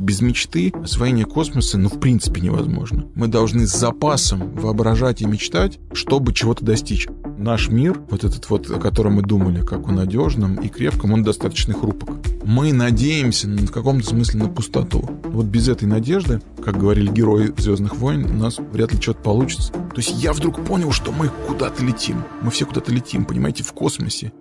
Без 0.00 0.22
мечты 0.22 0.72
освоение 0.82 1.26
космоса, 1.26 1.76
ну, 1.76 1.90
в 1.90 2.00
принципе, 2.00 2.40
невозможно. 2.40 3.06
Мы 3.14 3.28
должны 3.28 3.66
с 3.66 3.76
запасом 3.76 4.54
воображать 4.54 5.20
и 5.20 5.26
мечтать, 5.26 5.78
чтобы 5.92 6.32
чего-то 6.32 6.64
достичь. 6.64 7.06
Наш 7.36 7.68
мир, 7.68 8.00
вот 8.08 8.24
этот 8.24 8.48
вот, 8.48 8.70
о 8.70 8.80
котором 8.80 9.14
мы 9.14 9.22
думали, 9.22 9.60
как 9.60 9.88
о 9.88 9.92
надежном 9.92 10.56
и 10.56 10.68
крепком, 10.68 11.12
он 11.12 11.22
достаточно 11.22 11.74
хрупок. 11.74 12.16
Мы 12.44 12.72
надеемся 12.72 13.46
в 13.46 13.70
каком-то 13.70 14.06
смысле 14.06 14.44
на 14.44 14.48
пустоту. 14.48 15.04
Вот 15.24 15.44
без 15.44 15.68
этой 15.68 15.86
надежды, 15.86 16.40
как 16.64 16.78
говорили 16.78 17.12
герои 17.12 17.52
«Звездных 17.58 17.96
войн», 17.96 18.24
у 18.24 18.34
нас 18.34 18.58
вряд 18.58 18.94
ли 18.94 19.00
что-то 19.00 19.20
получится. 19.20 19.70
То 19.72 19.98
есть 19.98 20.22
я 20.22 20.32
вдруг 20.32 20.64
понял, 20.64 20.92
что 20.92 21.12
мы 21.12 21.30
куда-то 21.46 21.84
летим. 21.84 22.24
Мы 22.40 22.50
все 22.50 22.64
куда-то 22.64 22.90
летим, 22.90 23.26
понимаете, 23.26 23.64
в 23.64 23.72
космосе. 23.74 24.32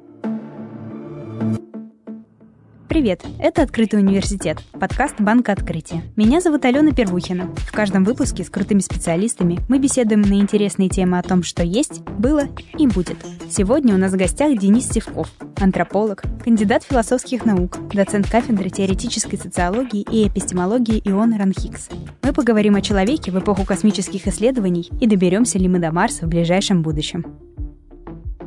Привет, 2.90 3.22
это 3.38 3.62
«Открытый 3.62 4.00
университет», 4.00 4.58
подкаст 4.80 5.14
Банка 5.20 5.52
Открытия. 5.52 6.02
Меня 6.16 6.42
зовут 6.42 6.66
Алена 6.66 6.92
Первухина. 6.92 7.54
В 7.56 7.72
каждом 7.72 8.04
выпуске 8.04 8.44
с 8.44 8.50
крутыми 8.50 8.80
специалистами 8.80 9.60
мы 9.70 9.78
беседуем 9.78 10.22
на 10.22 10.40
интересные 10.40 10.90
темы 10.90 11.20
о 11.20 11.22
том, 11.22 11.44
что 11.44 11.64
есть, 11.64 12.02
было 12.02 12.48
и 12.80 12.88
будет. 12.88 13.18
Сегодня 13.48 13.94
у 13.94 14.00
нас 14.00 14.12
в 14.12 14.18
гостях 14.18 14.58
Денис 14.58 14.90
Севков, 14.90 15.32
антрополог, 15.58 16.24
кандидат 16.44 16.82
философских 16.84 17.46
наук, 17.46 17.78
доцент 17.94 18.28
кафедры 18.28 18.72
теоретической 18.72 19.38
социологии 19.38 20.04
и 20.12 20.28
эпистемологии 20.28 21.00
Ион 21.06 21.38
Ранхикс. 21.38 21.90
Мы 22.24 22.34
поговорим 22.34 22.76
о 22.76 22.82
человеке 22.82 23.30
в 23.30 23.38
эпоху 23.38 23.66
космических 23.66 24.26
исследований 24.26 24.90
и 25.00 25.06
доберемся 25.06 25.60
ли 25.60 25.68
мы 25.68 25.78
до 25.78 25.92
Марса 25.92 26.26
в 26.26 26.30
ближайшем 26.30 26.82
будущем. 26.82 27.24